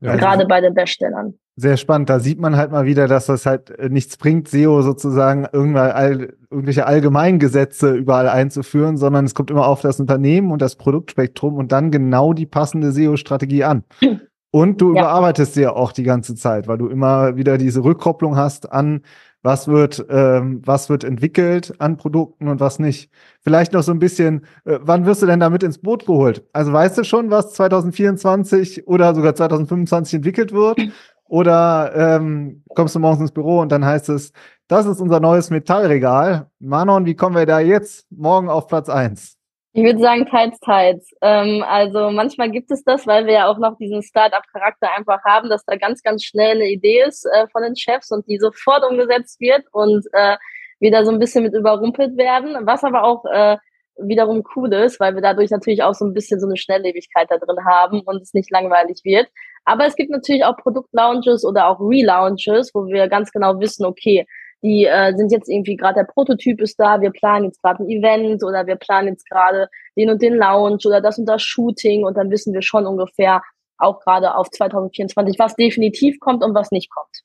Ja, 0.00 0.16
Gerade 0.16 0.46
bei 0.46 0.60
den 0.60 0.74
Beststellern. 0.74 1.38
Sehr 1.56 1.78
spannend. 1.78 2.10
Da 2.10 2.20
sieht 2.20 2.38
man 2.38 2.56
halt 2.56 2.70
mal 2.70 2.84
wieder, 2.84 3.08
dass 3.08 3.26
das 3.26 3.46
halt 3.46 3.70
äh, 3.70 3.88
nichts 3.88 4.18
bringt, 4.18 4.48
SEO 4.48 4.82
sozusagen 4.82 5.46
all, 5.46 6.34
irgendwelche 6.50 6.86
Allgemeingesetze 6.86 7.94
überall 7.94 8.28
einzuführen, 8.28 8.98
sondern 8.98 9.24
es 9.24 9.34
kommt 9.34 9.50
immer 9.50 9.66
auf 9.66 9.80
das 9.80 9.98
Unternehmen 9.98 10.52
und 10.52 10.60
das 10.60 10.76
Produktspektrum 10.76 11.54
und 11.56 11.72
dann 11.72 11.90
genau 11.90 12.34
die 12.34 12.44
passende 12.44 12.92
SEO-Strategie 12.92 13.64
an. 13.64 13.84
Und 14.56 14.80
du 14.80 14.94
ja. 14.94 15.02
überarbeitest 15.02 15.52
sie 15.52 15.60
ja 15.60 15.72
auch 15.72 15.92
die 15.92 16.02
ganze 16.02 16.34
Zeit, 16.34 16.66
weil 16.66 16.78
du 16.78 16.88
immer 16.88 17.36
wieder 17.36 17.58
diese 17.58 17.84
Rückkopplung 17.84 18.36
hast 18.36 18.72
an 18.72 19.02
was 19.42 19.68
wird, 19.68 20.06
ähm, 20.08 20.62
was 20.64 20.88
wird 20.88 21.04
entwickelt 21.04 21.74
an 21.78 21.98
Produkten 21.98 22.48
und 22.48 22.58
was 22.58 22.78
nicht. 22.78 23.10
Vielleicht 23.42 23.74
noch 23.74 23.82
so 23.82 23.92
ein 23.92 23.98
bisschen, 23.98 24.46
äh, 24.64 24.78
wann 24.80 25.04
wirst 25.04 25.20
du 25.20 25.26
denn 25.26 25.40
damit 25.40 25.62
ins 25.62 25.76
Boot 25.76 26.06
geholt? 26.06 26.42
Also 26.54 26.72
weißt 26.72 26.96
du 26.96 27.04
schon, 27.04 27.30
was 27.30 27.52
2024 27.52 28.88
oder 28.88 29.14
sogar 29.14 29.34
2025 29.34 30.14
entwickelt 30.14 30.52
wird? 30.52 30.80
Oder 31.28 31.92
ähm, 31.94 32.62
kommst 32.74 32.94
du 32.94 32.98
morgens 32.98 33.20
ins 33.20 33.32
Büro 33.32 33.60
und 33.60 33.70
dann 33.70 33.84
heißt 33.84 34.08
es, 34.08 34.32
das 34.68 34.86
ist 34.86 35.02
unser 35.02 35.20
neues 35.20 35.50
Metallregal. 35.50 36.48
Manon, 36.60 37.04
wie 37.04 37.14
kommen 37.14 37.36
wir 37.36 37.44
da 37.44 37.60
jetzt 37.60 38.10
morgen 38.10 38.48
auf 38.48 38.68
Platz 38.68 38.88
eins? 38.88 39.35
Ich 39.76 39.84
würde 39.84 39.98
sagen, 39.98 40.24
teils, 40.24 40.58
teils. 40.60 41.14
Ähm, 41.20 41.62
also 41.62 42.10
manchmal 42.10 42.50
gibt 42.50 42.70
es 42.70 42.82
das, 42.82 43.06
weil 43.06 43.26
wir 43.26 43.34
ja 43.34 43.46
auch 43.46 43.58
noch 43.58 43.76
diesen 43.76 44.02
Start-up-Charakter 44.02 44.88
einfach 44.96 45.22
haben, 45.22 45.50
dass 45.50 45.66
da 45.66 45.76
ganz, 45.76 46.02
ganz 46.02 46.24
schnell 46.24 46.52
eine 46.52 46.70
Idee 46.70 47.02
ist 47.02 47.26
äh, 47.26 47.46
von 47.48 47.62
den 47.62 47.76
Chefs 47.76 48.10
und 48.10 48.26
die 48.26 48.38
sofort 48.38 48.90
umgesetzt 48.90 49.38
wird 49.38 49.64
und 49.72 50.06
äh, 50.14 50.38
wir 50.80 51.04
so 51.04 51.10
ein 51.10 51.18
bisschen 51.18 51.42
mit 51.44 51.52
überrumpelt 51.52 52.16
werden, 52.16 52.56
was 52.66 52.84
aber 52.84 53.04
auch 53.04 53.26
äh, 53.26 53.58
wiederum 53.98 54.44
cool 54.56 54.72
ist, 54.72 54.98
weil 54.98 55.14
wir 55.14 55.20
dadurch 55.20 55.50
natürlich 55.50 55.82
auch 55.82 55.94
so 55.94 56.06
ein 56.06 56.14
bisschen 56.14 56.40
so 56.40 56.46
eine 56.46 56.56
Schnelllebigkeit 56.56 57.30
da 57.30 57.36
drin 57.36 57.62
haben 57.66 58.00
und 58.00 58.22
es 58.22 58.32
nicht 58.32 58.50
langweilig 58.50 59.02
wird. 59.04 59.28
Aber 59.66 59.84
es 59.84 59.94
gibt 59.94 60.10
natürlich 60.10 60.46
auch 60.46 60.56
Produktlaunches 60.56 61.44
oder 61.44 61.68
auch 61.68 61.80
Relaunches, 61.80 62.70
wo 62.72 62.86
wir 62.86 63.08
ganz 63.08 63.30
genau 63.30 63.60
wissen, 63.60 63.84
okay, 63.84 64.24
die 64.62 64.84
äh, 64.86 65.14
sind 65.16 65.32
jetzt 65.32 65.48
irgendwie 65.48 65.76
gerade 65.76 66.00
der 66.00 66.04
Prototyp 66.04 66.60
ist 66.60 66.78
da, 66.80 67.00
wir 67.00 67.10
planen 67.10 67.46
jetzt 67.46 67.62
gerade 67.62 67.82
ein 67.82 67.88
Event 67.88 68.42
oder 68.42 68.66
wir 68.66 68.76
planen 68.76 69.08
jetzt 69.08 69.28
gerade 69.28 69.68
den 69.96 70.10
und 70.10 70.22
den 70.22 70.34
Lounge 70.34 70.78
oder 70.86 71.00
das 71.00 71.18
und 71.18 71.26
das 71.26 71.42
Shooting 71.42 72.04
und 72.04 72.16
dann 72.16 72.30
wissen 72.30 72.52
wir 72.52 72.62
schon 72.62 72.86
ungefähr 72.86 73.42
auch 73.78 74.00
gerade 74.00 74.34
auf 74.34 74.50
2024, 74.50 75.38
was 75.38 75.54
definitiv 75.54 76.18
kommt 76.20 76.42
und 76.42 76.54
was 76.54 76.70
nicht 76.70 76.90
kommt. 76.90 77.22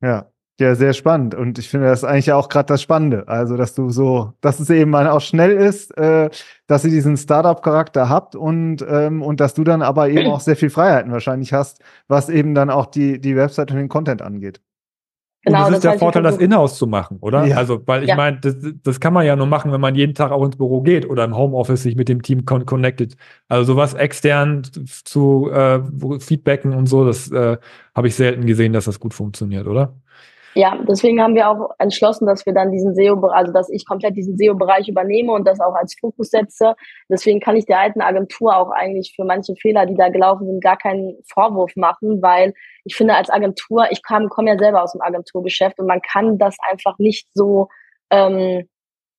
Ja, 0.00 0.30
ja, 0.60 0.74
sehr 0.74 0.92
spannend. 0.92 1.36
Und 1.36 1.58
ich 1.60 1.68
finde 1.68 1.86
das 1.86 2.02
eigentlich 2.02 2.32
auch 2.32 2.48
gerade 2.48 2.66
das 2.66 2.82
Spannende. 2.82 3.28
Also, 3.28 3.56
dass 3.56 3.74
du 3.76 3.90
so, 3.90 4.32
dass 4.40 4.58
es 4.58 4.70
eben 4.70 4.92
auch 4.94 5.20
schnell 5.20 5.52
ist, 5.52 5.96
äh, 5.96 6.30
dass 6.66 6.84
ihr 6.84 6.90
diesen 6.90 7.16
Startup-Charakter 7.16 8.08
habt 8.08 8.34
und, 8.34 8.84
ähm, 8.88 9.22
und 9.22 9.38
dass 9.38 9.54
du 9.54 9.62
dann 9.62 9.82
aber 9.82 10.08
eben 10.08 10.26
auch 10.30 10.40
sehr 10.40 10.56
viel 10.56 10.70
Freiheiten 10.70 11.12
wahrscheinlich 11.12 11.52
hast, 11.52 11.80
was 12.08 12.28
eben 12.28 12.56
dann 12.56 12.70
auch 12.70 12.86
die, 12.86 13.20
die 13.20 13.36
Website 13.36 13.70
und 13.70 13.76
den 13.76 13.88
Content 13.88 14.20
angeht. 14.20 14.60
Genau, 15.44 15.66
und 15.66 15.70
das 15.70 15.78
ist 15.78 15.84
der 15.84 15.98
Vorteil, 15.98 16.22
das 16.24 16.36
in-house 16.36 16.78
zu 16.78 16.86
machen, 16.86 17.18
oder? 17.20 17.44
Ja. 17.44 17.56
Also, 17.56 17.80
weil 17.86 18.02
ich 18.02 18.08
ja. 18.08 18.16
meine, 18.16 18.38
das, 18.40 18.56
das 18.82 18.98
kann 18.98 19.12
man 19.12 19.24
ja 19.24 19.36
nur 19.36 19.46
machen, 19.46 19.70
wenn 19.70 19.80
man 19.80 19.94
jeden 19.94 20.14
Tag 20.14 20.32
auch 20.32 20.44
ins 20.44 20.56
Büro 20.56 20.82
geht 20.82 21.08
oder 21.08 21.24
im 21.24 21.36
Homeoffice 21.36 21.82
sich 21.82 21.94
mit 21.94 22.08
dem 22.08 22.22
Team 22.22 22.44
con 22.44 22.66
connected. 22.66 23.16
Also 23.48 23.72
sowas 23.72 23.94
extern 23.94 24.64
zu 25.04 25.50
äh, 25.50 25.80
feedbacken 26.18 26.74
und 26.74 26.86
so, 26.86 27.04
das 27.04 27.30
äh, 27.30 27.56
habe 27.94 28.08
ich 28.08 28.16
selten 28.16 28.46
gesehen, 28.46 28.72
dass 28.72 28.86
das 28.86 28.98
gut 28.98 29.14
funktioniert, 29.14 29.66
oder? 29.66 29.94
Ja, 30.54 30.76
deswegen 30.88 31.22
haben 31.22 31.34
wir 31.34 31.48
auch 31.48 31.70
entschlossen, 31.78 32.26
dass 32.26 32.44
wir 32.46 32.52
dann 32.52 32.72
diesen 32.72 32.94
SEO, 32.94 33.20
also 33.28 33.52
dass 33.52 33.68
ich 33.70 33.86
komplett 33.86 34.16
diesen 34.16 34.36
SEO-Bereich 34.36 34.88
übernehme 34.88 35.32
und 35.32 35.46
das 35.46 35.60
auch 35.60 35.74
als 35.74 35.94
Fokus 36.00 36.30
setze. 36.30 36.74
Deswegen 37.08 37.38
kann 37.40 37.56
ich 37.56 37.66
der 37.66 37.78
alten 37.78 38.00
Agentur 38.00 38.56
auch 38.56 38.70
eigentlich 38.70 39.12
für 39.14 39.24
manche 39.24 39.54
Fehler, 39.56 39.86
die 39.86 39.94
da 39.94 40.08
gelaufen 40.08 40.46
sind, 40.46 40.62
gar 40.62 40.76
keinen 40.76 41.18
Vorwurf 41.32 41.76
machen, 41.76 42.22
weil 42.22 42.54
ich 42.84 42.96
finde 42.96 43.14
als 43.14 43.30
Agentur, 43.30 43.86
ich 43.90 44.02
komme 44.02 44.28
komm 44.28 44.46
ja 44.46 44.58
selber 44.58 44.82
aus 44.82 44.92
dem 44.92 45.02
Agenturgeschäft 45.02 45.78
und 45.78 45.86
man 45.86 46.00
kann 46.00 46.38
das 46.38 46.56
einfach 46.68 46.98
nicht 46.98 47.28
so, 47.34 47.68
ähm, 48.10 48.68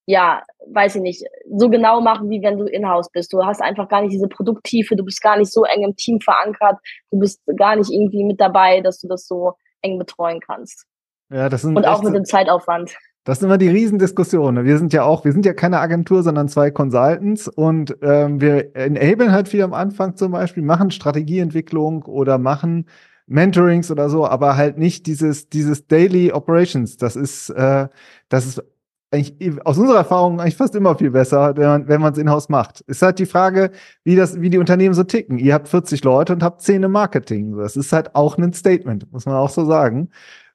ja, 0.07 0.43
weiß 0.73 0.95
ich 0.95 1.01
nicht, 1.01 1.23
so 1.55 1.69
genau 1.69 2.01
machen, 2.01 2.29
wie 2.31 2.41
wenn 2.41 2.57
du 2.57 2.65
in-house 2.65 3.11
bist. 3.11 3.31
Du 3.31 3.45
hast 3.45 3.61
einfach 3.61 3.87
gar 3.87 4.01
nicht 4.01 4.13
diese 4.13 4.27
Produkttiefe, 4.27 4.95
du 4.95 5.05
bist 5.05 5.21
gar 5.21 5.37
nicht 5.37 5.53
so 5.53 5.63
eng 5.63 5.83
im 5.83 5.95
Team 5.95 6.19
verankert, 6.19 6.79
du 7.11 7.19
bist 7.19 7.41
gar 7.57 7.75
nicht 7.75 7.91
irgendwie 7.91 8.23
mit 8.23 8.41
dabei, 8.41 8.81
dass 8.81 8.99
du 8.99 9.07
das 9.07 9.27
so 9.27 9.53
eng 9.83 9.99
betreuen 9.99 10.39
kannst. 10.39 10.88
Ja, 11.29 11.49
das 11.49 11.61
sind 11.61 11.77
und 11.77 11.87
auch 11.87 12.01
mit 12.01 12.15
dem 12.15 12.25
Zeitaufwand. 12.25 12.95
Das 13.23 13.39
sind 13.39 13.47
immer 13.47 13.57
die 13.57 13.69
Riesendiskussionen. 13.69 14.65
Wir 14.65 14.77
sind 14.77 14.93
ja 14.93 15.03
auch, 15.03 15.25
wir 15.25 15.33
sind 15.33 15.45
ja 15.45 15.53
keine 15.53 15.79
Agentur, 15.79 16.23
sondern 16.23 16.47
zwei 16.47 16.71
Consultants 16.71 17.47
und 17.47 17.95
ähm, 18.01 18.41
wir 18.41 18.75
enablen 18.75 19.31
halt 19.31 19.49
viel 19.49 19.61
am 19.61 19.73
Anfang 19.73 20.15
zum 20.15 20.31
Beispiel, 20.31 20.63
machen 20.63 20.89
Strategieentwicklung 20.89 22.03
oder 22.03 22.37
machen 22.37 22.85
Mentorings 23.27 23.91
oder 23.91 24.09
so, 24.09 24.25
aber 24.25 24.57
halt 24.57 24.77
nicht 24.77 25.05
dieses, 25.05 25.49
dieses 25.49 25.85
Daily 25.85 26.31
Operations. 26.31 26.97
Das 26.97 27.15
ist, 27.15 27.49
äh, 27.51 27.87
das 28.29 28.45
ist 28.47 28.63
eigentlich 29.11 29.65
aus 29.65 29.77
unserer 29.77 29.97
Erfahrung 29.97 30.39
eigentlich 30.39 30.55
fast 30.55 30.75
immer 30.75 30.95
viel 30.95 31.11
besser, 31.11 31.55
wenn 31.57 32.01
man 32.01 32.13
es 32.13 32.19
in-house 32.19 32.49
macht. 32.49 32.81
Ist 32.81 33.01
halt 33.01 33.19
die 33.19 33.25
Frage, 33.25 33.71
wie 34.03 34.15
das, 34.15 34.39
wie 34.39 34.49
die 34.49 34.59
Unternehmen 34.59 34.93
so 34.93 35.03
ticken. 35.03 35.37
Ihr 35.37 35.53
habt 35.53 35.67
40 35.67 36.03
Leute 36.03 36.33
und 36.33 36.43
habt 36.43 36.61
10 36.61 36.83
im 36.83 36.91
Marketing. 36.91 37.57
Das 37.57 37.75
ist 37.75 37.91
halt 37.91 38.15
auch 38.15 38.37
ein 38.37 38.53
Statement, 38.53 39.11
muss 39.11 39.25
man 39.25 39.35
auch 39.35 39.49
so 39.49 39.65
sagen. 39.65 40.09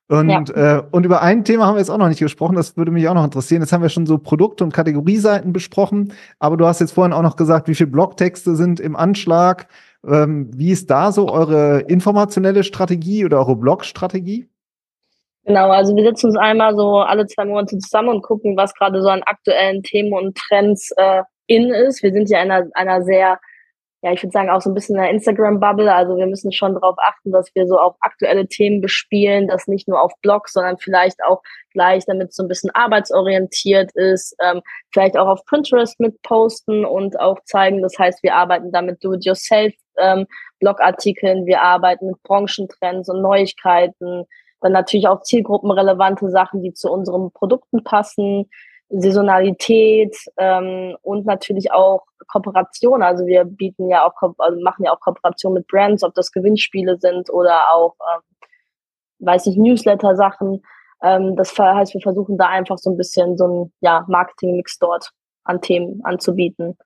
Und, 0.08 0.28
ja. 0.28 0.78
äh, 0.78 0.82
und 0.90 1.06
über 1.06 1.22
ein 1.22 1.44
Thema 1.44 1.66
haben 1.66 1.76
wir 1.76 1.80
jetzt 1.80 1.90
auch 1.90 1.98
noch 1.98 2.08
nicht 2.08 2.18
gesprochen, 2.18 2.56
das 2.56 2.76
würde 2.76 2.90
mich 2.90 3.08
auch 3.08 3.14
noch 3.14 3.24
interessieren. 3.24 3.62
Jetzt 3.62 3.72
haben 3.72 3.82
wir 3.82 3.88
schon 3.88 4.06
so 4.06 4.18
Produkte 4.18 4.62
und 4.62 4.72
Kategorieseiten 4.72 5.52
besprochen, 5.52 6.12
aber 6.38 6.58
du 6.58 6.66
hast 6.66 6.80
jetzt 6.80 6.92
vorhin 6.92 7.14
auch 7.14 7.22
noch 7.22 7.36
gesagt, 7.36 7.68
wie 7.68 7.74
viele 7.74 7.90
Blogtexte 7.90 8.54
sind 8.54 8.80
im 8.80 8.96
Anschlag. 8.96 9.66
Ähm, 10.06 10.50
wie 10.52 10.72
ist 10.72 10.90
da 10.90 11.10
so 11.10 11.30
eure 11.30 11.80
informationelle 11.80 12.64
Strategie 12.64 13.24
oder 13.24 13.38
eure 13.38 13.56
Blog-Strategie? 13.56 14.46
Genau, 15.46 15.70
also 15.70 15.94
wir 15.96 16.04
setzen 16.04 16.26
uns 16.28 16.36
einmal 16.36 16.74
so 16.74 16.98
alle 16.98 17.26
zwei 17.26 17.46
Monate 17.46 17.78
zusammen 17.78 18.08
und 18.10 18.22
gucken, 18.22 18.56
was 18.56 18.74
gerade 18.74 19.00
so 19.02 19.08
an 19.08 19.22
aktuellen 19.22 19.82
Themen 19.82 20.12
und 20.12 20.36
Trends 20.36 20.90
äh, 20.96 21.22
in 21.46 21.70
ist. 21.70 22.02
Wir 22.02 22.12
sind 22.12 22.28
ja 22.28 22.42
in 22.42 22.50
einer, 22.50 22.68
einer 22.74 23.02
sehr 23.02 23.38
ja, 24.04 24.12
ich 24.12 24.22
würde 24.22 24.32
sagen, 24.32 24.50
auch 24.50 24.60
so 24.60 24.68
ein 24.68 24.74
bisschen 24.74 24.96
in 24.96 25.00
der 25.00 25.10
Instagram-Bubble. 25.12 25.90
Also 25.90 26.18
wir 26.18 26.26
müssen 26.26 26.52
schon 26.52 26.74
darauf 26.74 26.94
achten, 26.98 27.32
dass 27.32 27.54
wir 27.54 27.66
so 27.66 27.80
auch 27.80 27.96
aktuelle 28.00 28.46
Themen 28.46 28.82
bespielen, 28.82 29.48
das 29.48 29.66
nicht 29.66 29.88
nur 29.88 30.02
auf 30.02 30.12
Blogs, 30.20 30.52
sondern 30.52 30.76
vielleicht 30.76 31.24
auch 31.24 31.40
gleich, 31.72 32.04
damit 32.04 32.28
es 32.28 32.36
so 32.36 32.42
ein 32.42 32.48
bisschen 32.48 32.70
arbeitsorientiert 32.74 33.92
ist, 33.94 34.36
ähm, 34.42 34.60
vielleicht 34.92 35.16
auch 35.16 35.26
auf 35.26 35.46
Pinterest 35.46 35.98
mit 36.00 36.20
posten 36.20 36.84
und 36.84 37.18
auch 37.18 37.38
zeigen. 37.46 37.80
Das 37.80 37.98
heißt, 37.98 38.22
wir 38.22 38.34
arbeiten 38.34 38.72
damit 38.72 39.02
Do-it-yourself 39.02 39.72
ähm, 39.96 40.26
Blogartikeln, 40.60 41.46
wir 41.46 41.62
arbeiten 41.62 42.08
mit 42.08 42.22
Branchentrends 42.24 43.08
und 43.08 43.22
Neuigkeiten, 43.22 44.24
dann 44.60 44.72
natürlich 44.72 45.08
auch 45.08 45.22
zielgruppenrelevante 45.22 46.28
Sachen, 46.28 46.62
die 46.62 46.74
zu 46.74 46.92
unseren 46.92 47.32
Produkten 47.32 47.82
passen. 47.84 48.50
Saisonalität 48.88 50.16
ähm, 50.36 50.96
und 51.02 51.26
natürlich 51.26 51.72
auch 51.72 52.04
Kooperation. 52.28 53.02
Also 53.02 53.26
wir 53.26 53.44
bieten 53.44 53.88
ja 53.88 54.06
auch, 54.06 54.14
also 54.38 54.60
machen 54.62 54.84
ja 54.84 54.92
auch 54.92 55.00
Kooperation 55.00 55.54
mit 55.54 55.66
Brands, 55.66 56.02
ob 56.02 56.14
das 56.14 56.32
Gewinnspiele 56.32 56.98
sind 56.98 57.30
oder 57.30 57.72
auch, 57.72 57.94
ähm, 58.14 58.22
weiß 59.26 59.46
ich, 59.46 59.56
Newsletter-Sachen. 59.56 60.62
Ähm, 61.02 61.36
das 61.36 61.56
heißt, 61.58 61.94
wir 61.94 62.00
versuchen 62.00 62.38
da 62.38 62.48
einfach 62.48 62.78
so 62.78 62.90
ein 62.90 62.96
bisschen 62.96 63.36
so 63.36 63.46
ein 63.46 63.72
ja, 63.80 64.04
Marketing-Mix 64.08 64.78
dort 64.78 65.10
an 65.44 65.60
Themen 65.60 66.00
anzubieten. 66.04 66.76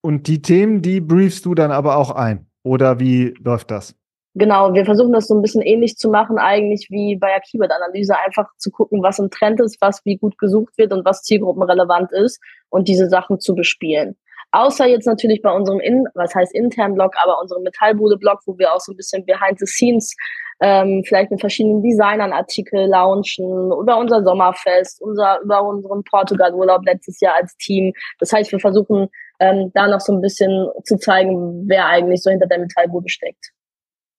Und 0.00 0.26
die 0.26 0.42
Themen, 0.42 0.82
die 0.82 1.00
briefst 1.00 1.44
du 1.44 1.54
dann 1.54 1.70
aber 1.70 1.96
auch 1.96 2.10
ein? 2.10 2.46
Oder 2.62 3.00
wie 3.00 3.34
läuft 3.40 3.70
das? 3.70 3.94
Genau, 4.38 4.72
wir 4.72 4.84
versuchen 4.84 5.12
das 5.12 5.26
so 5.26 5.34
ein 5.34 5.42
bisschen 5.42 5.62
ähnlich 5.62 5.96
zu 5.96 6.08
machen, 6.10 6.38
eigentlich 6.38 6.86
wie 6.90 7.16
bei 7.16 7.26
der 7.26 7.40
Keyword-Analyse, 7.40 8.14
einfach 8.24 8.46
zu 8.56 8.70
gucken, 8.70 9.02
was 9.02 9.18
im 9.18 9.30
Trend 9.30 9.60
ist, 9.60 9.78
was 9.80 10.04
wie 10.04 10.16
gut 10.16 10.38
gesucht 10.38 10.78
wird 10.78 10.92
und 10.92 11.04
was 11.04 11.22
zielgruppenrelevant 11.22 12.12
ist 12.12 12.40
und 12.68 12.86
diese 12.86 13.08
Sachen 13.08 13.40
zu 13.40 13.56
bespielen. 13.56 14.16
Außer 14.52 14.86
jetzt 14.86 15.06
natürlich 15.06 15.42
bei 15.42 15.50
unserem, 15.50 15.80
in, 15.80 16.06
was 16.14 16.36
heißt 16.36 16.54
internen 16.54 16.94
Blog, 16.94 17.14
aber 17.20 17.40
unserem 17.40 17.64
Metallbude-Blog, 17.64 18.42
wo 18.46 18.56
wir 18.58 18.72
auch 18.72 18.78
so 18.78 18.92
ein 18.92 18.96
bisschen 18.96 19.26
behind 19.26 19.58
the 19.58 19.66
scenes 19.66 20.14
ähm, 20.60 21.02
vielleicht 21.04 21.32
mit 21.32 21.40
verschiedenen 21.40 21.82
Designern 21.82 22.32
Artikel 22.32 22.86
launchen, 22.86 23.72
über 23.72 23.98
unser 23.98 24.22
Sommerfest, 24.22 25.02
unser, 25.02 25.40
über 25.40 25.64
unseren 25.64 26.04
Portugal-Urlaub 26.04 26.86
letztes 26.86 27.20
Jahr 27.20 27.34
als 27.34 27.56
Team. 27.56 27.92
Das 28.20 28.32
heißt, 28.32 28.52
wir 28.52 28.60
versuchen 28.60 29.08
ähm, 29.40 29.72
da 29.74 29.88
noch 29.88 30.00
so 30.00 30.12
ein 30.12 30.20
bisschen 30.20 30.68
zu 30.84 30.96
zeigen, 30.96 31.64
wer 31.66 31.86
eigentlich 31.86 32.22
so 32.22 32.30
hinter 32.30 32.46
der 32.46 32.60
Metallbude 32.60 33.08
steckt. 33.08 33.52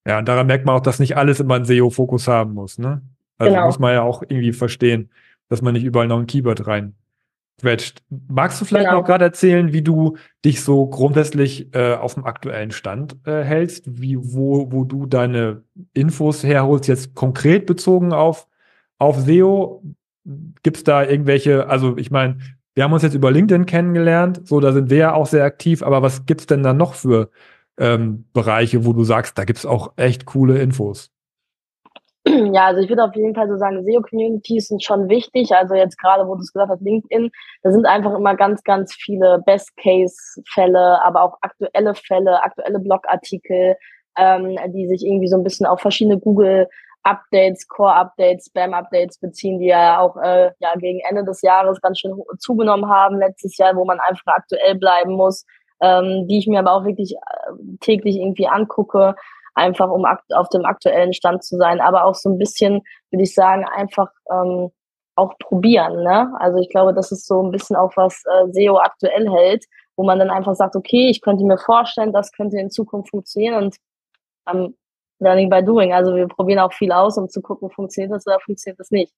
Ja, 0.07 0.19
und 0.19 0.27
daran 0.27 0.47
merkt 0.47 0.65
man 0.65 0.75
auch, 0.75 0.81
dass 0.81 0.99
nicht 0.99 1.17
alles 1.17 1.39
immer 1.39 1.55
einen 1.55 1.65
SEO-Fokus 1.65 2.27
haben 2.27 2.53
muss, 2.53 2.77
ne? 2.77 3.01
Also 3.37 3.53
genau. 3.53 3.65
muss 3.65 3.79
man 3.79 3.93
ja 3.93 4.01
auch 4.01 4.21
irgendwie 4.21 4.53
verstehen, 4.53 5.09
dass 5.47 5.61
man 5.61 5.73
nicht 5.73 5.83
überall 5.83 6.07
noch 6.07 6.19
ein 6.19 6.27
Keyword 6.27 6.67
rein 6.67 6.95
quetscht. 7.59 8.01
Magst 8.27 8.59
du 8.59 8.65
vielleicht 8.65 8.87
genau. 8.87 8.99
noch 8.99 9.05
gerade 9.05 9.25
erzählen, 9.25 9.73
wie 9.73 9.81
du 9.81 10.17
dich 10.43 10.63
so 10.63 10.87
grundsätzlich 10.87 11.73
äh, 11.75 11.93
auf 11.93 12.15
dem 12.15 12.25
aktuellen 12.25 12.71
Stand 12.71 13.17
äh, 13.25 13.43
hältst, 13.43 14.01
wie, 14.01 14.17
wo, 14.17 14.71
wo 14.71 14.83
du 14.83 15.05
deine 15.05 15.63
Infos 15.93 16.43
herholst, 16.43 16.87
jetzt 16.87 17.15
konkret 17.15 17.65
bezogen 17.65 18.13
auf, 18.13 18.47
auf 18.97 19.19
SEO? 19.19 19.83
Gibt 20.63 20.77
es 20.77 20.83
da 20.83 21.03
irgendwelche, 21.03 21.67
also 21.67 21.97
ich 21.97 22.11
meine, 22.11 22.37
wir 22.75 22.83
haben 22.83 22.93
uns 22.93 23.03
jetzt 23.03 23.15
über 23.15 23.31
LinkedIn 23.31 23.65
kennengelernt, 23.65 24.41
so 24.47 24.59
da 24.59 24.71
sind 24.71 24.89
wir 24.89 24.97
ja 24.97 25.13
auch 25.13 25.25
sehr 25.25 25.43
aktiv, 25.43 25.81
aber 25.83 26.01
was 26.01 26.25
gibt 26.25 26.41
es 26.41 26.47
denn 26.47 26.63
da 26.63 26.73
noch 26.73 26.93
für 26.93 27.29
ähm, 27.79 28.25
Bereiche, 28.33 28.85
wo 28.85 28.93
du 28.93 29.03
sagst, 29.03 29.37
da 29.37 29.45
gibt 29.45 29.59
es 29.59 29.65
auch 29.65 29.93
echt 29.95 30.25
coole 30.25 30.61
Infos? 30.61 31.11
Ja, 32.53 32.65
also 32.67 32.81
ich 32.81 32.89
würde 32.89 33.03
auf 33.03 33.15
jeden 33.15 33.33
Fall 33.33 33.47
so 33.47 33.57
sagen, 33.57 33.83
SEO-Communities 33.83 34.67
sind 34.67 34.83
schon 34.83 35.09
wichtig. 35.09 35.51
Also 35.53 35.73
jetzt 35.73 35.97
gerade, 35.97 36.27
wo 36.27 36.35
du 36.35 36.41
es 36.41 36.51
gesagt 36.51 36.69
hast, 36.69 36.81
LinkedIn, 36.81 37.31
da 37.63 37.71
sind 37.71 37.85
einfach 37.85 38.13
immer 38.13 38.35
ganz, 38.35 38.61
ganz 38.63 38.93
viele 38.93 39.41
Best-Case-Fälle, 39.45 41.03
aber 41.03 41.23
auch 41.23 41.37
aktuelle 41.41 41.95
Fälle, 41.95 42.43
aktuelle 42.43 42.79
Blogartikel, 42.79 43.77
ähm, 44.17 44.57
die 44.73 44.87
sich 44.87 45.05
irgendwie 45.05 45.27
so 45.27 45.37
ein 45.37 45.43
bisschen 45.43 45.65
auf 45.65 45.79
verschiedene 45.79 46.19
Google 46.19 46.67
Updates, 47.03 47.67
Core-Updates, 47.67 48.47
Spam-Updates 48.47 49.19
beziehen, 49.19 49.59
die 49.59 49.67
ja 49.67 49.99
auch 49.99 50.17
äh, 50.17 50.51
ja 50.59 50.75
gegen 50.75 50.99
Ende 51.09 51.23
des 51.23 51.41
Jahres 51.41 51.79
ganz 51.79 51.99
schön 51.99 52.13
zugenommen 52.39 52.89
haben 52.89 53.17
letztes 53.17 53.57
Jahr, 53.57 53.75
wo 53.75 53.85
man 53.85 53.99
einfach 54.01 54.33
aktuell 54.35 54.75
bleiben 54.75 55.13
muss 55.13 55.45
ähm, 55.81 56.27
die 56.27 56.39
ich 56.39 56.47
mir 56.47 56.59
aber 56.59 56.73
auch 56.73 56.85
wirklich 56.85 57.13
äh, 57.13 57.77
täglich 57.79 58.17
irgendwie 58.17 58.47
angucke, 58.47 59.15
einfach 59.55 59.89
um 59.89 60.05
auf 60.05 60.49
dem 60.49 60.65
aktuellen 60.65 61.13
Stand 61.13 61.43
zu 61.43 61.57
sein, 61.57 61.81
aber 61.81 62.05
auch 62.05 62.15
so 62.15 62.29
ein 62.29 62.37
bisschen, 62.37 62.81
würde 63.11 63.23
ich 63.23 63.33
sagen, 63.33 63.65
einfach 63.65 64.09
ähm, 64.31 64.71
auch 65.15 65.37
probieren. 65.39 66.03
Ne? 66.03 66.31
Also 66.39 66.59
ich 66.59 66.69
glaube, 66.69 66.93
das 66.93 67.11
ist 67.11 67.27
so 67.27 67.43
ein 67.43 67.51
bisschen 67.51 67.75
auch 67.75 67.91
was 67.95 68.23
äh, 68.25 68.51
SEO 68.51 68.77
aktuell 68.77 69.29
hält, 69.29 69.65
wo 69.97 70.05
man 70.05 70.19
dann 70.19 70.29
einfach 70.29 70.55
sagt, 70.55 70.75
okay, 70.75 71.09
ich 71.09 71.21
könnte 71.21 71.43
mir 71.43 71.57
vorstellen, 71.57 72.13
das 72.13 72.31
könnte 72.31 72.57
in 72.57 72.69
Zukunft 72.69 73.09
funktionieren 73.09 73.63
und 73.63 73.75
ähm, 74.49 74.75
Learning 75.19 75.49
by 75.49 75.63
Doing. 75.63 75.93
Also 75.93 76.15
wir 76.15 76.27
probieren 76.27 76.59
auch 76.59 76.71
viel 76.73 76.91
aus, 76.91 77.17
um 77.17 77.27
zu 77.27 77.41
gucken, 77.41 77.69
funktioniert 77.69 78.13
das 78.13 78.25
oder 78.25 78.39
funktioniert 78.39 78.79
das 78.79 78.91
nicht. 78.91 79.13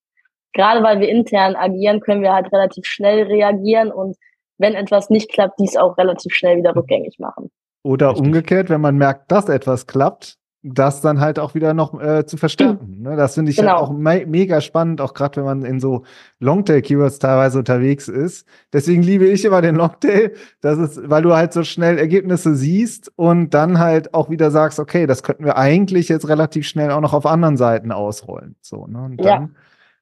Gerade 0.54 0.84
weil 0.84 1.00
wir 1.00 1.08
intern 1.08 1.56
agieren, 1.56 2.02
können 2.02 2.24
wir 2.24 2.34
halt 2.34 2.52
relativ 2.52 2.86
schnell 2.86 3.24
reagieren 3.24 3.92
und 3.92 4.18
wenn 4.62 4.74
etwas 4.76 5.10
nicht 5.10 5.32
klappt, 5.32 5.60
dies 5.60 5.76
auch 5.76 5.98
relativ 5.98 6.34
schnell 6.34 6.58
wieder 6.58 6.76
rückgängig 6.76 7.20
machen. 7.20 7.52
Oder 7.84 8.10
Richtig. 8.10 8.26
umgekehrt, 8.26 8.70
wenn 8.70 8.82
man 8.82 8.96
merkt, 8.96 9.32
dass 9.32 9.50
etwas 9.50 9.88
klappt, 9.88 10.38
das 10.64 11.02
dann 11.02 11.20
halt 11.20 11.40
auch 11.40 11.56
wieder 11.56 11.74
noch 11.74 12.00
äh, 12.00 12.26
zu 12.28 12.38
verstärken. 12.38 12.98
Mhm. 12.98 13.02
Ne? 13.02 13.16
Das 13.16 13.34
finde 13.34 13.50
ich 13.50 13.58
genau. 13.58 13.72
halt 13.72 13.82
auch 13.82 13.92
me 13.92 14.26
mega 14.28 14.62
spannend, 14.62 15.02
auch 15.02 15.16
gerade 15.16 15.38
wenn 15.38 15.46
man 15.46 15.66
in 15.66 15.80
so 15.80 16.04
Longtail-Keywords 16.40 17.18
teilweise 17.18 17.58
unterwegs 17.58 18.08
ist. 18.08 18.48
Deswegen 18.72 19.02
liebe 19.02 19.26
ich 19.26 19.44
immer 19.44 19.62
den 19.62 19.76
Longtail, 19.76 20.34
das 20.62 20.78
ist, 20.78 21.10
weil 21.10 21.24
du 21.24 21.34
halt 21.34 21.54
so 21.54 21.64
schnell 21.64 21.98
Ergebnisse 21.98 22.56
siehst 22.56 23.12
und 23.16 23.56
dann 23.56 23.80
halt 23.80 24.14
auch 24.14 24.30
wieder 24.30 24.52
sagst, 24.52 24.80
okay, 24.80 25.08
das 25.08 25.24
könnten 25.24 25.46
wir 25.46 25.58
eigentlich 25.58 26.10
jetzt 26.10 26.30
relativ 26.30 26.68
schnell 26.68 26.92
auch 26.92 27.02
noch 27.02 27.14
auf 27.14 27.26
anderen 27.26 27.58
Seiten 27.58 27.92
ausrollen. 27.92 28.56
So, 28.62 28.86
ne? 28.86 29.02
Und 29.02 29.26
dann 29.26 29.56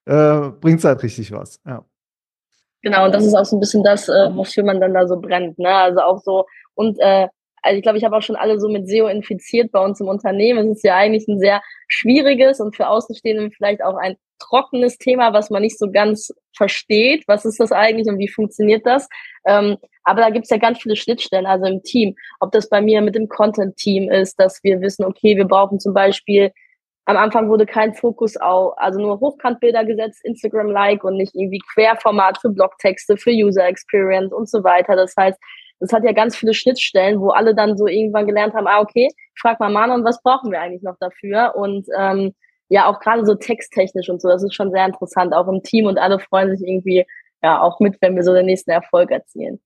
ja. 0.06 0.48
äh, 0.48 0.50
bringt 0.50 0.80
es 0.80 0.86
halt 0.86 1.02
richtig 1.04 1.32
was. 1.32 1.62
Ja. 1.66 1.86
Genau, 2.82 3.06
und 3.06 3.14
das 3.14 3.26
ist 3.26 3.36
auch 3.36 3.46
so 3.46 3.58
ein 3.58 3.60
bisschen 3.60 3.84
das, 3.84 4.08
äh, 4.08 4.30
wofür 4.34 4.64
man 4.64 4.80
dann 4.80 4.94
da 4.94 5.08
so 5.08 5.20
brennt. 5.20 5.60
Ne? 5.60 5.70
Also 5.70 6.00
auch 6.02 6.20
so, 6.20 6.46
und 6.76 6.98
äh, 7.00 7.28
also 7.62 7.78
ich 7.78 7.84
glaube, 7.84 7.98
ich 7.98 8.04
habe 8.04 8.16
auch 8.16 8.22
schon 8.22 8.36
alle 8.36 8.60
so 8.60 8.70
mit 8.70 8.88
SEO 8.88 9.08
infiziert 9.08 9.72
bei 9.72 9.84
uns 9.84 10.00
im 10.00 10.08
Unternehmen. 10.08 10.70
Es 10.70 10.78
ist 10.78 10.84
ja 10.84 10.96
eigentlich 10.96 11.28
ein 11.28 11.40
sehr 11.40 11.62
schwieriges 11.88 12.60
und 12.60 12.76
für 12.76 12.88
Außenstehende 12.88 13.52
vielleicht 13.52 13.84
auch 13.84 13.98
ein 13.98 14.16
trockenes 14.40 14.98
Thema, 14.98 15.34
was 15.34 15.50
man 15.50 15.62
nicht 15.62 15.78
so 15.78 15.92
ganz 15.92 16.34
versteht. 16.56 17.26
Was 17.28 17.46
ist 17.46 17.60
das 17.60 17.72
eigentlich 17.72 18.08
und 18.08 18.18
wie 18.18 18.30
funktioniert 18.30 18.86
das? 18.86 19.10
Ähm, 19.46 19.78
aber 20.04 20.22
da 20.22 20.30
gibt 20.30 20.46
es 20.46 20.50
ja 20.50 20.58
ganz 20.58 20.82
viele 20.82 20.96
Schnittstellen, 20.96 21.46
also 21.46 21.66
im 21.66 21.84
Team. 21.84 22.16
Ob 22.40 22.52
das 22.52 22.70
bei 22.70 22.82
mir 22.82 23.02
mit 23.02 23.16
dem 23.16 23.28
Content-Team 23.28 24.10
ist, 24.10 24.40
dass 24.40 24.64
wir 24.64 24.80
wissen, 24.82 25.04
okay, 25.04 25.36
wir 25.36 25.46
brauchen 25.46 25.80
zum 25.80 25.94
Beispiel 25.94 26.52
am 27.10 27.18
Anfang 27.18 27.50
wurde 27.50 27.66
kein 27.66 27.96
Fokus 27.96 28.38
auf, 28.38 28.78
also 28.78 29.00
nur 29.00 29.20
Hochkantbilder 29.20 29.84
gesetzt, 29.84 30.24
Instagram-like 30.24 31.04
und 31.04 31.18
nicht 31.18 31.34
irgendwie 31.34 31.60
Querformat 31.74 32.38
für 32.40 32.50
Blogtexte, 32.50 33.18
für 33.18 33.32
User 33.32 33.66
Experience 33.66 34.32
und 34.32 34.48
so 34.48 34.64
weiter. 34.64 34.96
Das 34.96 35.16
heißt, 35.18 35.40
das 35.80 35.92
hat 35.92 36.04
ja 36.04 36.12
ganz 36.12 36.36
viele 36.36 36.54
Schnittstellen, 36.54 37.20
wo 37.20 37.32
alle 37.32 37.56
dann 37.56 37.78
so 37.78 37.88
irgendwann 37.88 38.28
gelernt 38.28 38.54
haben, 38.54 38.68
ah, 38.68 38.80
okay, 38.80 39.08
ich 39.08 39.42
frag 39.42 39.60
mal 39.60 39.72
Manon, 39.72 40.04
was 40.04 40.22
brauchen 40.22 40.52
wir 40.52 40.62
eigentlich 40.62 40.84
noch 40.84 40.98
dafür? 41.00 41.56
Und 41.56 41.88
ähm, 41.98 42.36
ja, 42.68 42.86
auch 42.86 43.00
gerade 43.00 43.26
so 43.26 43.34
texttechnisch 43.34 44.08
und 44.10 44.22
so, 44.22 44.28
das 44.28 44.44
ist 44.44 44.54
schon 44.54 44.70
sehr 44.70 44.86
interessant, 44.86 45.34
auch 45.34 45.48
im 45.48 45.64
Team 45.64 45.88
und 45.88 45.98
alle 45.98 46.20
freuen 46.20 46.56
sich 46.56 46.68
irgendwie 46.68 47.08
ja 47.42 47.60
auch 47.60 47.80
mit, 47.80 47.98
wenn 48.02 48.16
wir 48.16 48.24
so 48.24 48.36
den 48.36 48.46
nächsten 48.46 48.70
Erfolg 48.70 49.10
erzielen. 49.10 49.60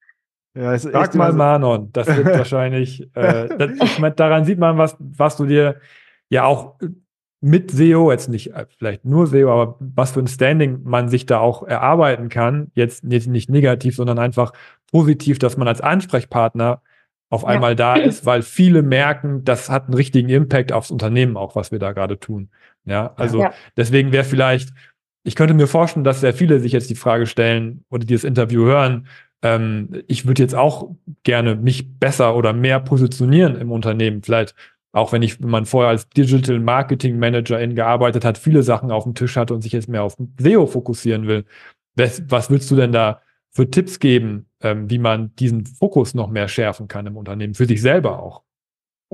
Ja, 0.56 0.78
Sag 0.78 1.14
mal 1.16 1.32
so 1.32 1.38
Manon, 1.38 1.90
das 1.92 2.08
wird 2.08 2.26
wahrscheinlich, 2.38 3.02
äh, 3.16 3.50
das, 3.50 3.72
ich 3.84 4.00
mein, 4.00 4.16
daran 4.16 4.46
sieht 4.46 4.60
man, 4.60 4.78
was, 4.78 4.96
was 4.98 5.36
du 5.36 5.46
dir 5.46 5.82
ja 6.30 6.46
auch 6.46 6.78
mit 7.44 7.72
SEO, 7.72 8.10
jetzt 8.10 8.30
nicht 8.30 8.54
äh, 8.54 8.66
vielleicht 8.78 9.04
nur 9.04 9.28
SEO, 9.28 9.52
aber 9.52 9.76
was 9.80 10.12
für 10.12 10.22
ein 10.22 10.28
Standing 10.28 10.80
man 10.84 11.10
sich 11.10 11.26
da 11.26 11.40
auch 11.40 11.64
erarbeiten 11.64 12.30
kann, 12.30 12.72
jetzt 12.74 13.04
nicht, 13.04 13.28
nicht 13.28 13.50
negativ, 13.50 13.98
sondern 13.98 14.18
einfach 14.18 14.54
positiv, 14.92 15.40
dass 15.40 15.58
man 15.58 15.68
als 15.68 15.82
Ansprechpartner 15.82 16.82
auf 17.30 17.44
einmal 17.44 17.72
ja. 17.72 17.76
da 17.76 17.96
ist, 17.98 18.26
weil 18.26 18.44
viele 18.44 18.82
merken, 18.82 19.44
das 19.44 19.70
hat 19.70 19.86
einen 19.86 19.96
richtigen 19.96 20.30
Impact 20.30 20.72
aufs 20.72 20.90
Unternehmen 20.90 21.36
auch, 21.36 21.56
was 21.56 21.72
wir 21.74 21.80
da 21.80 21.92
gerade 21.92 22.18
tun. 22.18 22.50
Ja, 22.86 23.14
also 23.18 23.42
ja. 23.42 23.54
deswegen 23.76 24.14
wäre 24.14 24.24
vielleicht, 24.24 24.70
ich 25.24 25.36
könnte 25.36 25.54
mir 25.54 25.68
vorstellen, 25.68 26.06
dass 26.06 26.22
sehr 26.22 26.34
viele 26.34 26.62
sich 26.62 26.72
jetzt 26.72 26.90
die 26.90 26.96
Frage 26.96 27.26
stellen 27.26 27.84
oder 27.90 28.06
die 28.06 28.14
das 28.14 28.24
Interview 28.24 28.64
hören, 28.64 29.08
ähm, 29.42 30.02
ich 30.08 30.26
würde 30.26 30.42
jetzt 30.42 30.56
auch 30.56 30.92
gerne 31.24 31.56
mich 31.56 32.00
besser 32.00 32.36
oder 32.36 32.54
mehr 32.54 32.80
positionieren 32.80 33.58
im 33.58 33.72
Unternehmen. 33.72 34.24
Vielleicht 34.24 34.56
auch 34.94 35.12
wenn 35.12 35.24
ich, 35.24 35.42
wenn 35.42 35.50
man 35.50 35.66
vorher 35.66 35.90
als 35.90 36.08
Digital 36.10 36.60
Marketing 36.60 37.18
Managerin 37.18 37.76
gearbeitet 37.76 38.24
hat, 38.24 38.38
viele 38.38 38.62
Sachen 38.64 38.92
auf 38.92 39.04
dem 39.04 39.16
Tisch 39.16 39.36
hatte 39.36 39.54
und 39.54 39.62
sich 39.62 39.74
jetzt 39.74 39.90
mehr 39.90 40.04
auf 40.04 40.16
SEO 40.38 40.68
fokussieren 40.68 41.28
will. 41.28 41.46
Was, 41.96 42.24
was 42.30 42.50
willst 42.50 42.70
du 42.72 42.76
denn 42.76 42.92
da 42.92 43.22
für 43.50 43.70
Tipps 43.70 44.00
geben, 44.00 44.50
ähm, 44.62 44.90
wie 44.90 45.00
man 45.00 45.36
diesen 45.36 45.66
Fokus 45.66 46.14
noch 46.14 46.30
mehr 46.30 46.48
schärfen 46.48 46.88
kann 46.88 47.08
im 47.08 47.18
Unternehmen, 47.18 47.56
für 47.56 47.66
sich 47.66 47.82
selber 47.82 48.22
auch? 48.22 48.44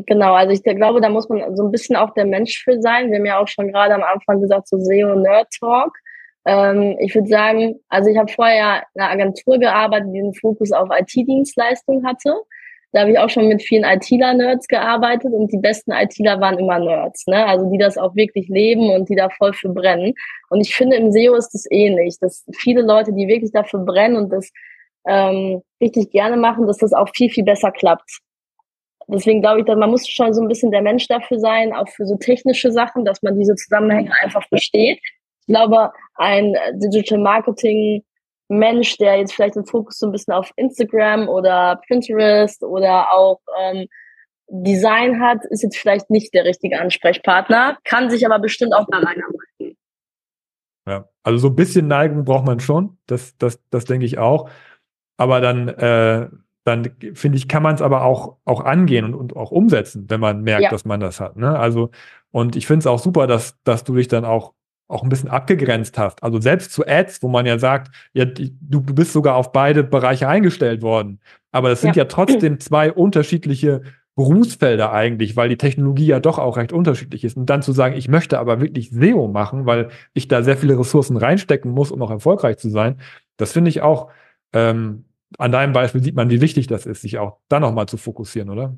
Genau, 0.06 0.34
also 0.34 0.52
ich 0.52 0.64
glaube, 0.64 1.02
da 1.02 1.10
muss 1.10 1.28
man 1.30 1.56
so 1.56 1.64
ein 1.64 1.72
bisschen 1.72 1.96
auch 1.96 2.14
der 2.14 2.26
Mensch 2.26 2.62
für 2.64 2.82
sein. 2.82 3.10
Wir 3.10 3.18
haben 3.18 3.26
ja 3.26 3.40
auch 3.40 3.48
schon 3.48 3.72
gerade 3.72 3.96
am 3.96 4.04
Anfang 4.04 4.42
gesagt, 4.42 4.68
so 4.68 4.78
SEO 4.80 5.16
Nerd 5.16 5.48
Talk. 5.60 5.94
Ähm, 6.46 6.98
ich 7.00 7.16
würde 7.16 7.28
sagen, 7.28 7.80
also 7.90 8.10
ich 8.10 8.18
habe 8.18 8.32
vorher 8.32 8.84
in 8.94 9.02
einer 9.02 9.12
Agentur 9.12 9.60
gearbeitet, 9.60 10.10
die 10.14 10.20
einen 10.20 10.34
Fokus 10.34 10.72
auf 10.72 10.90
IT-Dienstleistungen 10.90 12.06
hatte. 12.06 12.34
Da 12.92 13.02
habe 13.02 13.12
ich 13.12 13.20
auch 13.20 13.30
schon 13.30 13.48
mit 13.48 13.62
vielen 13.62 13.84
ITler-Nerds 13.84 14.68
gearbeitet 14.68 15.32
und 15.32 15.52
die 15.52 15.60
besten 15.60 15.92
ITler 15.92 16.42
waren 16.42 16.58
immer 16.58 16.80
Nerds, 16.80 17.28
ne? 17.28 17.46
Also 17.46 17.70
die 17.70 17.78
das 17.78 17.98
auch 17.98 18.16
wirklich 18.16 18.48
leben 18.48 18.90
und 18.90 19.10
die 19.10 19.16
da 19.16 19.30
voll 19.30 19.54
für 19.54 19.70
brennen. 19.70 20.14
Und 20.50 20.62
ich 20.62 20.76
finde, 20.76 20.96
im 20.96 21.12
SEO 21.12 21.36
ist 21.36 21.52
das 21.52 21.66
ähnlich, 21.70 22.18
dass 22.20 22.46
viele 22.58 22.82
Leute, 22.82 23.14
die 23.14 23.28
wirklich 23.28 23.52
dafür 23.52 23.82
brennen 23.82 24.16
und 24.16 24.32
das 24.32 24.52
ähm, 25.08 25.62
richtig 25.80 26.10
gerne 26.12 26.38
machen, 26.38 26.66
dass 26.66 26.78
das 26.78 26.94
auch 26.94 27.10
viel, 27.16 27.30
viel 27.30 27.44
besser 27.44 27.72
klappt. 27.72 28.20
Deswegen 29.08 29.42
glaube 29.42 29.60
ich, 29.60 29.66
dass 29.66 29.78
man 29.78 29.90
muss 29.90 30.08
schon 30.08 30.34
so 30.34 30.42
ein 30.42 30.48
bisschen 30.48 30.72
der 30.72 30.82
Mensch 30.82 31.08
dafür 31.08 31.40
sein, 31.40 31.74
auch 31.74 31.90
für 31.90 32.06
so 32.06 32.16
technische 32.18 32.72
Sachen, 32.72 33.06
dass 33.06 33.22
man 33.22 33.38
diese 33.38 33.56
Zusammenhänge 33.56 34.12
einfach 34.22 34.48
versteht. 34.48 35.00
Ich 35.42 35.48
glaube, 35.48 35.92
ein 36.16 36.56
Digital 36.74 37.18
Marketing 37.18 38.04
Mensch, 38.50 38.98
der 38.98 39.18
jetzt 39.18 39.34
vielleicht 39.34 39.56
den 39.56 39.66
Fokus 39.66 40.00
so 40.00 40.08
ein 40.08 40.12
bisschen 40.12 40.34
auf 40.34 40.52
Instagram 40.56 41.30
oder 41.30 41.80
Pinterest 41.88 42.64
oder 42.64 43.14
auch 43.14 43.40
ähm, 43.62 43.88
Design 44.48 45.22
hat, 45.22 45.46
ist 45.46 45.62
jetzt 45.62 45.78
vielleicht 45.78 46.10
nicht 46.10 46.34
der 46.34 46.44
richtige 46.44 46.80
Ansprechpartner, 46.82 47.78
kann 47.84 48.10
sich 48.10 48.26
aber 48.26 48.40
bestimmt 48.40 48.74
auch 48.74 48.88
da 48.90 48.98
reinarbeiten. 48.98 49.78
Ja, 50.88 51.08
also 51.22 51.38
so 51.38 51.48
ein 51.50 51.56
bisschen 51.56 51.88
Neigung 51.88 52.26
braucht 52.26 52.46
man 52.46 52.60
schon, 52.60 52.98
das, 53.06 53.38
das, 53.38 53.62
das 53.70 53.86
denke 53.86 54.06
ich 54.06 54.18
auch. 54.18 54.50
Aber 55.18 55.40
dann, 55.40 55.68
äh, 55.68 56.30
dann 56.64 56.96
finde 57.14 57.38
ich, 57.38 57.48
kann 57.48 57.62
man 57.62 57.76
es 57.76 57.82
aber 57.82 58.04
auch, 58.04 58.38
auch 58.46 58.62
angehen 58.62 59.06
und, 59.06 59.14
und 59.14 59.36
auch 59.36 59.52
umsetzen, 59.52 60.06
wenn 60.10 60.20
man 60.20 60.42
merkt, 60.42 60.64
ja. 60.64 60.70
dass 60.72 60.86
man 60.86 61.00
das 61.00 61.20
hat. 61.20 61.36
Ne? 61.36 61.60
Also, 61.60 61.92
und 62.32 62.56
ich 62.56 62.66
finde 62.66 62.80
es 62.80 62.88
auch 62.88 63.00
super, 63.00 63.28
dass, 63.28 63.62
dass 63.64 63.84
du 63.84 63.96
dich 63.96 64.08
dann 64.08 64.26
auch 64.26 64.54
auch 64.90 65.04
ein 65.04 65.10
bisschen 65.10 65.30
abgegrenzt 65.30 65.98
hast. 65.98 66.22
Also 66.24 66.42
selbst 66.42 66.74
zu 66.74 66.86
Ads, 66.86 67.22
wo 67.22 67.30
man 67.30 67.46
ja 67.46 67.60
sagt, 67.60 67.96
ja, 68.12 68.26
du, 68.26 68.82
bist 68.82 69.14
sogar 69.14 69.36
auf 69.36 69.52
beide 69.52 69.84
Bereiche 69.84 70.28
eingestellt 70.28 70.82
worden. 70.82 71.20
Aber 71.52 71.70
das 71.70 71.82
sind 71.82 71.96
ja, 71.96 72.04
ja 72.04 72.10
trotzdem 72.10 72.60
zwei 72.60 72.92
unterschiedliche 72.92 73.84
Berufsfelder 74.16 74.92
eigentlich, 74.92 75.38
weil 75.38 75.48
die 75.48 75.58
Technologie 75.58 76.08
ja 76.08 76.20
doch 76.20 76.40
auch 76.40 76.58
recht 76.58 76.74
unterschiedlich 76.74 77.24
ist. 77.24 77.38
Und 77.38 77.46
dann 77.46 77.62
zu 77.62 77.72
sagen, 77.72 77.96
ich 77.96 78.08
möchte 78.10 78.40
aber 78.40 78.62
wirklich 78.62 78.90
SEO 78.90 79.28
machen, 79.28 79.68
weil 79.68 79.90
ich 80.14 80.28
da 80.28 80.42
sehr 80.42 80.58
viele 80.58 80.78
Ressourcen 80.78 81.18
reinstecken 81.18 81.72
muss, 81.72 81.92
um 81.92 82.02
auch 82.02 82.12
erfolgreich 82.12 82.58
zu 82.58 82.70
sein, 82.70 83.00
das 83.38 83.54
finde 83.54 83.70
ich 83.70 83.82
auch, 83.82 84.10
ähm, 84.54 85.06
an 85.38 85.52
deinem 85.52 85.72
Beispiel 85.72 86.04
sieht 86.04 86.16
man, 86.16 86.32
wie 86.32 86.42
wichtig 86.42 86.66
das 86.66 86.88
ist, 86.88 87.02
sich 87.02 87.20
auch 87.20 87.38
da 87.48 87.60
nochmal 87.60 87.86
zu 87.86 87.98
fokussieren, 87.98 88.50
oder? 88.50 88.76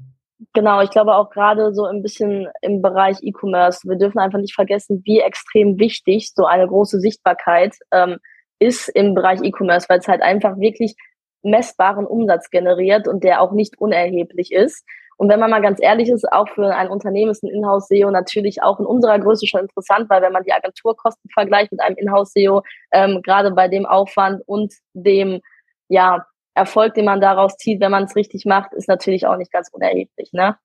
Genau, 0.54 0.82
ich 0.82 0.90
glaube 0.90 1.16
auch 1.16 1.30
gerade 1.30 1.74
so 1.74 1.86
ein 1.86 2.02
bisschen 2.02 2.48
im 2.62 2.82
Bereich 2.82 3.18
E-Commerce. 3.22 3.88
Wir 3.88 3.98
dürfen 3.98 4.20
einfach 4.20 4.40
nicht 4.40 4.56
vergessen, 4.56 5.02
wie 5.06 5.20
extrem 5.20 5.78
wichtig 5.80 6.32
so 6.36 6.46
eine 6.46 6.68
große 6.68 7.00
Sichtbarkeit 7.00 7.76
ähm, 7.92 8.18
ist 8.60 8.90
im 8.90 9.14
Bereich 9.14 9.42
E-Commerce, 9.44 9.88
weil 9.88 10.00
es 10.00 10.08
halt 10.08 10.22
einfach 10.22 10.58
wirklich 10.58 10.96
messbaren 11.44 12.06
Umsatz 12.08 12.50
generiert 12.50 13.08
und 13.08 13.24
der 13.24 13.42
auch 13.42 13.52
nicht 13.52 13.78
unerheblich 13.80 14.52
ist. 14.52 14.84
Und 15.18 15.30
wenn 15.30 15.40
man 15.40 15.52
mal 15.52 15.62
ganz 15.62 15.80
ehrlich 15.80 16.10
ist, 16.10 16.32
auch 16.32 16.50
für 16.50 16.76
ein 16.76 16.90
Unternehmen 16.90 17.30
ist 17.30 17.44
ein 17.44 17.52
Inhouse-SEO 17.52 18.10
natürlich 18.10 18.64
auch 18.64 18.80
in 18.80 18.88
unserer 18.88 19.20
Größe 19.20 19.46
schon 19.46 19.62
interessant, 19.62 20.10
weil 20.10 20.24
wenn 20.24 20.34
man 20.34 20.44
die 20.44 20.54
Agenturkosten 20.54 21.30
vergleicht 21.32 21.72
mit 21.72 21.82
einem 21.82 21.98
Inhouse-SEO, 21.98 22.64
ähm, 22.92 23.22
gerade 23.22 23.52
bei 23.52 23.68
dem 23.68 23.86
Aufwand 23.86 24.42
und 24.48 24.74
dem 24.94 25.42
ja 25.90 26.26
Erfolg, 26.54 26.94
den 26.94 27.06
man 27.06 27.22
daraus 27.22 27.56
zieht, 27.58 27.80
wenn 27.82 27.92
man 27.92 28.04
es 28.04 28.16
richtig 28.16 28.46
macht, 28.46 28.74
ist 28.74 28.88
natürlich 28.88 29.26
auch 29.26 29.38
nicht 29.38 29.52
ganz 29.52 29.70
unerheblich, 29.72 30.32
ne? 30.34 30.58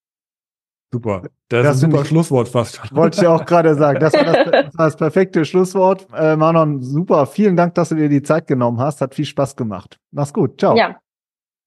Super. 0.92 1.22
Das, 1.48 1.62
das 1.64 1.76
ist 1.76 1.84
ein 1.84 1.90
super 1.90 2.02
ich, 2.02 2.08
Schlusswort 2.08 2.48
fast. 2.48 2.94
Wollte 2.94 3.20
ich 3.20 3.26
auch 3.26 3.44
gerade 3.44 3.74
sagen. 3.74 4.00
Das 4.00 4.14
war 4.14 4.24
das, 4.24 4.44
das, 4.44 4.78
war 4.78 4.86
das 4.86 4.96
perfekte 4.96 5.44
Schlusswort. 5.44 6.06
Äh, 6.16 6.36
Manon, 6.36 6.82
super. 6.82 7.26
Vielen 7.26 7.56
Dank, 7.56 7.74
dass 7.74 7.90
du 7.90 7.96
dir 7.96 8.08
die 8.08 8.22
Zeit 8.22 8.46
genommen 8.46 8.80
hast. 8.80 9.00
Hat 9.00 9.14
viel 9.14 9.24
Spaß 9.24 9.56
gemacht. 9.56 9.98
Mach's 10.12 10.32
gut. 10.32 10.60
Ciao. 10.60 10.76
Ja. 10.76 10.96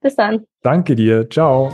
Bis 0.02 0.16
dann. 0.16 0.46
Danke 0.62 0.96
dir. 0.96 1.30
Ciao. 1.30 1.70